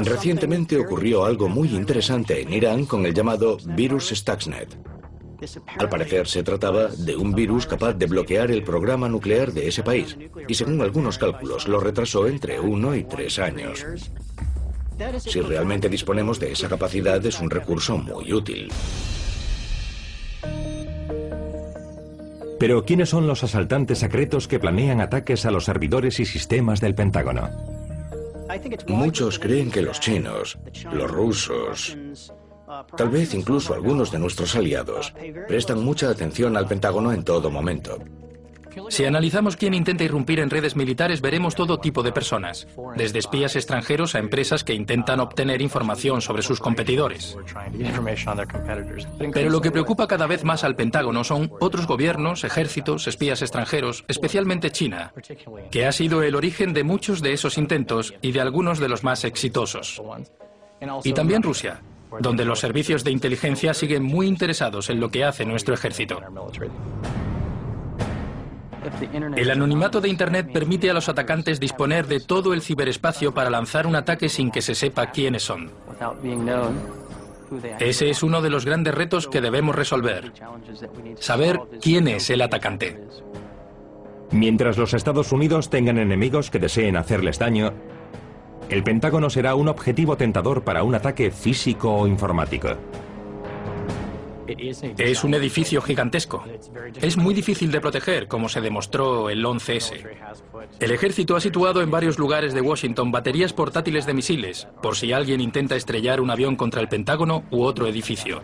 Recientemente 0.00 0.78
ocurrió 0.78 1.24
algo 1.24 1.48
muy 1.48 1.74
interesante 1.74 2.40
en 2.40 2.52
Irán 2.52 2.86
con 2.86 3.04
el 3.04 3.14
llamado 3.14 3.58
virus 3.64 4.10
Stuxnet. 4.10 4.76
Al 5.78 5.88
parecer 5.88 6.26
se 6.26 6.42
trataba 6.42 6.88
de 6.88 7.16
un 7.16 7.32
virus 7.32 7.66
capaz 7.66 7.94
de 7.94 8.06
bloquear 8.06 8.50
el 8.50 8.64
programa 8.64 9.08
nuclear 9.08 9.52
de 9.52 9.68
ese 9.68 9.82
país 9.82 10.16
y 10.48 10.54
según 10.54 10.80
algunos 10.80 11.18
cálculos 11.18 11.68
lo 11.68 11.80
retrasó 11.80 12.26
entre 12.26 12.58
uno 12.58 12.94
y 12.94 13.04
tres 13.04 13.38
años. 13.38 13.86
Si 15.18 15.40
realmente 15.40 15.88
disponemos 15.88 16.40
de 16.40 16.52
esa 16.52 16.68
capacidad 16.68 17.24
es 17.24 17.40
un 17.40 17.50
recurso 17.50 17.98
muy 17.98 18.32
útil. 18.32 18.68
Pero 22.58 22.84
¿quiénes 22.84 23.10
son 23.10 23.28
los 23.28 23.44
asaltantes 23.44 23.98
secretos 23.98 24.48
que 24.48 24.58
planean 24.58 25.00
ataques 25.00 25.46
a 25.46 25.52
los 25.52 25.64
servidores 25.64 26.18
y 26.18 26.26
sistemas 26.26 26.80
del 26.80 26.96
Pentágono? 26.96 27.77
Muchos 28.86 29.38
creen 29.38 29.70
que 29.70 29.82
los 29.82 30.00
chinos, 30.00 30.58
los 30.92 31.10
rusos, 31.10 31.96
tal 32.96 33.08
vez 33.08 33.34
incluso 33.34 33.74
algunos 33.74 34.10
de 34.10 34.18
nuestros 34.18 34.54
aliados, 34.56 35.12
prestan 35.46 35.82
mucha 35.82 36.10
atención 36.10 36.56
al 36.56 36.66
Pentágono 36.66 37.12
en 37.12 37.24
todo 37.24 37.50
momento. 37.50 37.98
Si 38.88 39.04
analizamos 39.04 39.56
quién 39.56 39.74
intenta 39.74 40.04
irrumpir 40.04 40.40
en 40.40 40.50
redes 40.50 40.76
militares, 40.76 41.20
veremos 41.20 41.54
todo 41.54 41.78
tipo 41.78 42.02
de 42.02 42.12
personas, 42.12 42.66
desde 42.96 43.18
espías 43.18 43.56
extranjeros 43.56 44.14
a 44.14 44.18
empresas 44.18 44.64
que 44.64 44.74
intentan 44.74 45.20
obtener 45.20 45.62
información 45.62 46.20
sobre 46.20 46.42
sus 46.42 46.60
competidores. 46.60 47.36
Pero 49.32 49.50
lo 49.50 49.60
que 49.60 49.70
preocupa 49.70 50.06
cada 50.06 50.26
vez 50.26 50.44
más 50.44 50.64
al 50.64 50.76
Pentágono 50.76 51.24
son 51.24 51.50
otros 51.60 51.86
gobiernos, 51.86 52.44
ejércitos, 52.44 53.06
espías 53.06 53.42
extranjeros, 53.42 54.04
especialmente 54.08 54.70
China, 54.70 55.12
que 55.70 55.86
ha 55.86 55.92
sido 55.92 56.22
el 56.22 56.34
origen 56.34 56.72
de 56.72 56.84
muchos 56.84 57.22
de 57.22 57.32
esos 57.32 57.58
intentos 57.58 58.14
y 58.22 58.32
de 58.32 58.40
algunos 58.40 58.78
de 58.78 58.88
los 58.88 59.04
más 59.04 59.24
exitosos. 59.24 60.02
Y 61.04 61.12
también 61.12 61.42
Rusia, 61.42 61.80
donde 62.20 62.44
los 62.44 62.60
servicios 62.60 63.04
de 63.04 63.10
inteligencia 63.10 63.74
siguen 63.74 64.02
muy 64.02 64.26
interesados 64.26 64.90
en 64.90 65.00
lo 65.00 65.10
que 65.10 65.24
hace 65.24 65.44
nuestro 65.44 65.74
ejército. 65.74 66.20
El 69.36 69.50
anonimato 69.50 70.00
de 70.00 70.08
Internet 70.08 70.50
permite 70.52 70.90
a 70.90 70.94
los 70.94 71.08
atacantes 71.08 71.60
disponer 71.60 72.06
de 72.06 72.20
todo 72.20 72.52
el 72.54 72.62
ciberespacio 72.62 73.32
para 73.34 73.50
lanzar 73.50 73.86
un 73.86 73.96
ataque 73.96 74.28
sin 74.28 74.50
que 74.50 74.62
se 74.62 74.74
sepa 74.74 75.10
quiénes 75.10 75.42
son. 75.42 75.70
Ese 77.78 78.10
es 78.10 78.22
uno 78.22 78.42
de 78.42 78.50
los 78.50 78.64
grandes 78.64 78.94
retos 78.94 79.26
que 79.26 79.40
debemos 79.40 79.74
resolver. 79.74 80.32
Saber 81.18 81.60
quién 81.80 82.08
es 82.08 82.30
el 82.30 82.42
atacante. 82.42 83.00
Mientras 84.30 84.76
los 84.76 84.92
Estados 84.92 85.32
Unidos 85.32 85.70
tengan 85.70 85.98
enemigos 85.98 86.50
que 86.50 86.58
deseen 86.58 86.96
hacerles 86.96 87.38
daño, 87.38 87.72
el 88.68 88.82
Pentágono 88.82 89.30
será 89.30 89.54
un 89.54 89.68
objetivo 89.68 90.16
tentador 90.18 90.62
para 90.62 90.82
un 90.82 90.94
ataque 90.94 91.30
físico 91.30 91.94
o 91.94 92.06
informático. 92.06 92.68
Es 94.48 95.24
un 95.24 95.34
edificio 95.34 95.82
gigantesco. 95.82 96.44
Es 97.00 97.16
muy 97.16 97.34
difícil 97.34 97.70
de 97.70 97.80
proteger, 97.80 98.28
como 98.28 98.48
se 98.48 98.60
demostró 98.60 99.30
el 99.30 99.44
11S. 99.44 100.06
El 100.80 100.90
ejército 100.90 101.36
ha 101.36 101.40
situado 101.40 101.82
en 101.82 101.90
varios 101.90 102.18
lugares 102.18 102.54
de 102.54 102.60
Washington 102.60 103.10
baterías 103.10 103.52
portátiles 103.52 104.06
de 104.06 104.14
misiles, 104.14 104.68
por 104.82 104.96
si 104.96 105.12
alguien 105.12 105.40
intenta 105.40 105.76
estrellar 105.76 106.20
un 106.20 106.30
avión 106.30 106.56
contra 106.56 106.80
el 106.80 106.88
Pentágono 106.88 107.44
u 107.50 107.62
otro 107.62 107.86
edificio. 107.86 108.42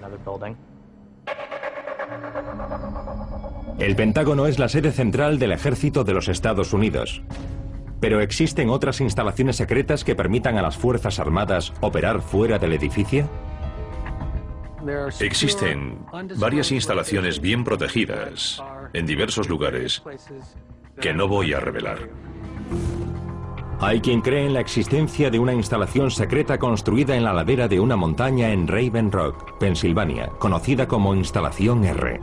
El 3.78 3.96
Pentágono 3.96 4.46
es 4.46 4.58
la 4.58 4.68
sede 4.68 4.92
central 4.92 5.38
del 5.38 5.52
ejército 5.52 6.04
de 6.04 6.14
los 6.14 6.28
Estados 6.28 6.72
Unidos. 6.72 7.22
Pero 8.00 8.20
¿existen 8.20 8.68
otras 8.68 9.00
instalaciones 9.00 9.56
secretas 9.56 10.04
que 10.04 10.14
permitan 10.14 10.58
a 10.58 10.62
las 10.62 10.76
Fuerzas 10.76 11.18
Armadas 11.18 11.72
operar 11.80 12.20
fuera 12.20 12.58
del 12.58 12.74
edificio? 12.74 13.28
Existen 15.20 15.98
varias 16.36 16.72
instalaciones 16.72 17.40
bien 17.40 17.64
protegidas 17.64 18.62
en 18.92 19.06
diversos 19.06 19.48
lugares 19.48 20.02
que 21.00 21.12
no 21.12 21.28
voy 21.28 21.52
a 21.52 21.60
revelar. 21.60 22.10
Hay 23.80 24.00
quien 24.00 24.20
cree 24.20 24.46
en 24.46 24.54
la 24.54 24.60
existencia 24.60 25.30
de 25.30 25.38
una 25.38 25.52
instalación 25.52 26.10
secreta 26.10 26.58
construida 26.58 27.16
en 27.16 27.24
la 27.24 27.32
ladera 27.32 27.68
de 27.68 27.80
una 27.80 27.96
montaña 27.96 28.50
en 28.50 28.68
Raven 28.68 29.10
Rock, 29.10 29.58
Pensilvania, 29.58 30.28
conocida 30.38 30.86
como 30.86 31.14
Instalación 31.14 31.84
R. 31.84 32.20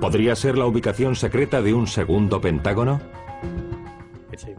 ¿Podría 0.00 0.34
ser 0.34 0.58
la 0.58 0.66
ubicación 0.66 1.14
secreta 1.14 1.62
de 1.62 1.74
un 1.74 1.86
segundo 1.86 2.40
Pentágono? 2.40 3.00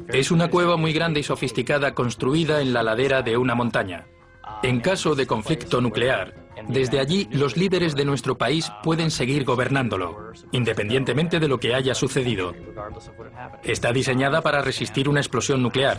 Es 0.07 0.31
una 0.31 0.49
cueva 0.49 0.77
muy 0.77 0.93
grande 0.93 1.19
y 1.19 1.23
sofisticada 1.23 1.93
construida 1.93 2.61
en 2.61 2.71
la 2.71 2.83
ladera 2.83 3.21
de 3.21 3.37
una 3.37 3.55
montaña. 3.55 4.05
En 4.63 4.79
caso 4.79 5.15
de 5.15 5.27
conflicto 5.27 5.81
nuclear, 5.81 6.44
desde 6.67 6.99
allí 6.99 7.27
los 7.31 7.57
líderes 7.57 7.95
de 7.95 8.05
nuestro 8.05 8.37
país 8.37 8.71
pueden 8.83 9.11
seguir 9.11 9.43
gobernándolo, 9.43 10.31
independientemente 10.51 11.39
de 11.39 11.47
lo 11.47 11.59
que 11.59 11.73
haya 11.73 11.93
sucedido. 11.93 12.53
Está 13.63 13.91
diseñada 13.91 14.41
para 14.41 14.61
resistir 14.61 15.09
una 15.09 15.19
explosión 15.19 15.61
nuclear. 15.61 15.97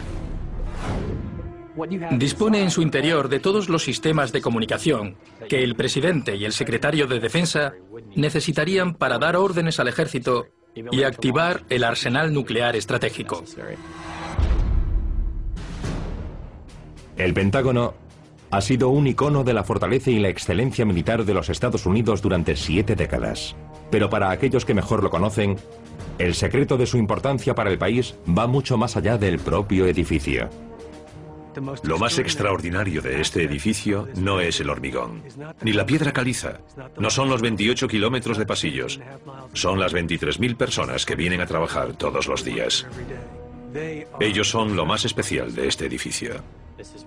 Dispone 2.13 2.63
en 2.63 2.71
su 2.71 2.81
interior 2.81 3.29
de 3.29 3.39
todos 3.39 3.69
los 3.69 3.85
sistemas 3.85 4.33
de 4.33 4.41
comunicación 4.41 5.17
que 5.49 5.63
el 5.63 5.75
presidente 5.75 6.35
y 6.37 6.45
el 6.45 6.53
secretario 6.53 7.07
de 7.07 7.21
Defensa 7.21 7.75
necesitarían 8.15 8.95
para 8.95 9.19
dar 9.19 9.37
órdenes 9.37 9.79
al 9.79 9.89
ejército 9.89 10.47
y 10.91 11.03
activar 11.03 11.65
el 11.69 11.85
arsenal 11.85 12.33
nuclear 12.33 12.77
estratégico. 12.77 13.45
El 17.17 17.35
Pentágono 17.35 17.95
ha 18.51 18.61
sido 18.61 18.89
un 18.89 19.07
icono 19.07 19.45
de 19.45 19.55
la 19.55 19.65
fortaleza 19.65 20.11
y 20.11 20.19
la 20.19 20.29
excelencia 20.29 20.85
militar 20.85 21.25
de 21.25 21.35
los 21.35 21.49
Estados 21.49 21.87
Unidos 21.87 22.23
durante 22.23 22.57
siete 22.57 22.95
décadas. 22.95 23.57
Pero 23.91 24.11
para 24.11 24.31
aquellos 24.31 24.65
que 24.65 24.75
mejor 24.75 25.03
lo 25.03 25.11
conocen, 25.11 25.57
el 26.19 26.35
secreto 26.35 26.77
de 26.77 26.87
su 26.87 26.97
importancia 26.97 27.55
para 27.55 27.71
el 27.71 27.79
país 27.79 28.15
va 28.27 28.47
mucho 28.47 28.77
más 28.77 28.97
allá 28.97 29.19
del 29.19 29.39
propio 29.39 29.87
edificio. 29.87 30.49
Lo 31.85 31.99
más 31.99 32.19
extraordinario 32.19 33.01
de 33.01 33.21
este 33.21 33.43
edificio 33.43 34.09
no 34.17 34.41
es 34.41 34.61
el 34.61 34.69
hormigón, 34.69 35.23
ni 35.63 35.73
la 35.73 35.87
piedra 35.87 36.13
caliza, 36.13 36.61
no 36.99 37.09
son 37.09 37.31
los 37.31 37.41
28 37.41 37.89
kilómetros 37.89 38.37
de 38.37 38.45
pasillos, 38.45 39.01
son 39.55 39.81
las 39.81 39.95
23.000 39.95 40.57
personas 40.57 41.07
que 41.07 41.15
vienen 41.15 41.41
a 41.41 41.47
trabajar 41.47 41.95
todos 41.95 42.27
los 42.27 42.45
días. 42.45 42.87
Ellos 44.21 44.51
son 44.51 44.77
lo 44.77 44.85
más 44.85 45.07
especial 45.07 45.55
de 45.55 45.69
este 45.69 45.87
edificio. 45.87 46.43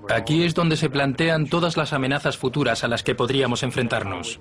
Aquí 0.10 0.44
es 0.44 0.56
donde 0.56 0.78
se 0.78 0.90
plantean 0.90 1.48
todas 1.48 1.78
las 1.78 1.94
amenazas 1.94 2.38
futuras 2.38 2.84
a 2.84 2.88
las 2.88 3.04
que 3.04 3.16
podríamos 3.16 3.64
enfrentarnos. 3.64 4.40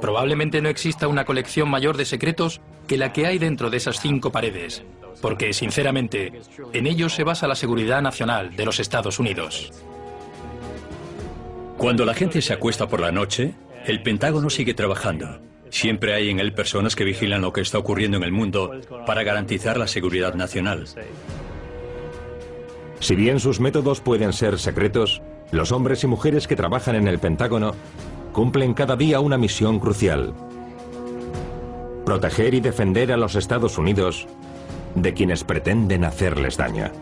Probablemente 0.00 0.60
no 0.62 0.68
exista 0.68 1.08
una 1.08 1.24
colección 1.24 1.68
mayor 1.68 1.96
de 1.96 2.04
secretos 2.04 2.60
que 2.86 2.96
la 2.96 3.12
que 3.12 3.26
hay 3.26 3.38
dentro 3.38 3.70
de 3.70 3.76
esas 3.76 4.00
cinco 4.00 4.32
paredes, 4.32 4.82
porque, 5.20 5.52
sinceramente, 5.52 6.40
en 6.72 6.86
ellos 6.86 7.14
se 7.14 7.24
basa 7.24 7.46
la 7.46 7.54
seguridad 7.54 8.02
nacional 8.02 8.56
de 8.56 8.64
los 8.64 8.80
Estados 8.80 9.18
Unidos. 9.18 9.72
Cuando 11.76 12.04
la 12.04 12.14
gente 12.14 12.40
se 12.40 12.52
acuesta 12.52 12.88
por 12.88 13.00
la 13.00 13.12
noche, 13.12 13.54
el 13.86 14.02
Pentágono 14.02 14.50
sigue 14.50 14.74
trabajando. 14.74 15.40
Siempre 15.70 16.14
hay 16.14 16.28
en 16.28 16.38
él 16.38 16.52
personas 16.52 16.94
que 16.94 17.02
vigilan 17.02 17.40
lo 17.40 17.52
que 17.52 17.62
está 17.62 17.78
ocurriendo 17.78 18.18
en 18.18 18.24
el 18.24 18.30
mundo 18.30 18.72
para 19.06 19.22
garantizar 19.22 19.78
la 19.78 19.88
seguridad 19.88 20.34
nacional. 20.34 20.86
Si 23.02 23.16
bien 23.16 23.40
sus 23.40 23.58
métodos 23.58 24.00
pueden 24.00 24.32
ser 24.32 24.60
secretos, 24.60 25.22
los 25.50 25.72
hombres 25.72 26.04
y 26.04 26.06
mujeres 26.06 26.46
que 26.46 26.54
trabajan 26.54 26.94
en 26.94 27.08
el 27.08 27.18
Pentágono 27.18 27.74
cumplen 28.32 28.74
cada 28.74 28.94
día 28.94 29.18
una 29.18 29.36
misión 29.36 29.80
crucial. 29.80 30.32
Proteger 32.06 32.54
y 32.54 32.60
defender 32.60 33.10
a 33.10 33.16
los 33.16 33.34
Estados 33.34 33.76
Unidos 33.76 34.28
de 34.94 35.14
quienes 35.14 35.42
pretenden 35.42 36.04
hacerles 36.04 36.56
daño. 36.56 36.92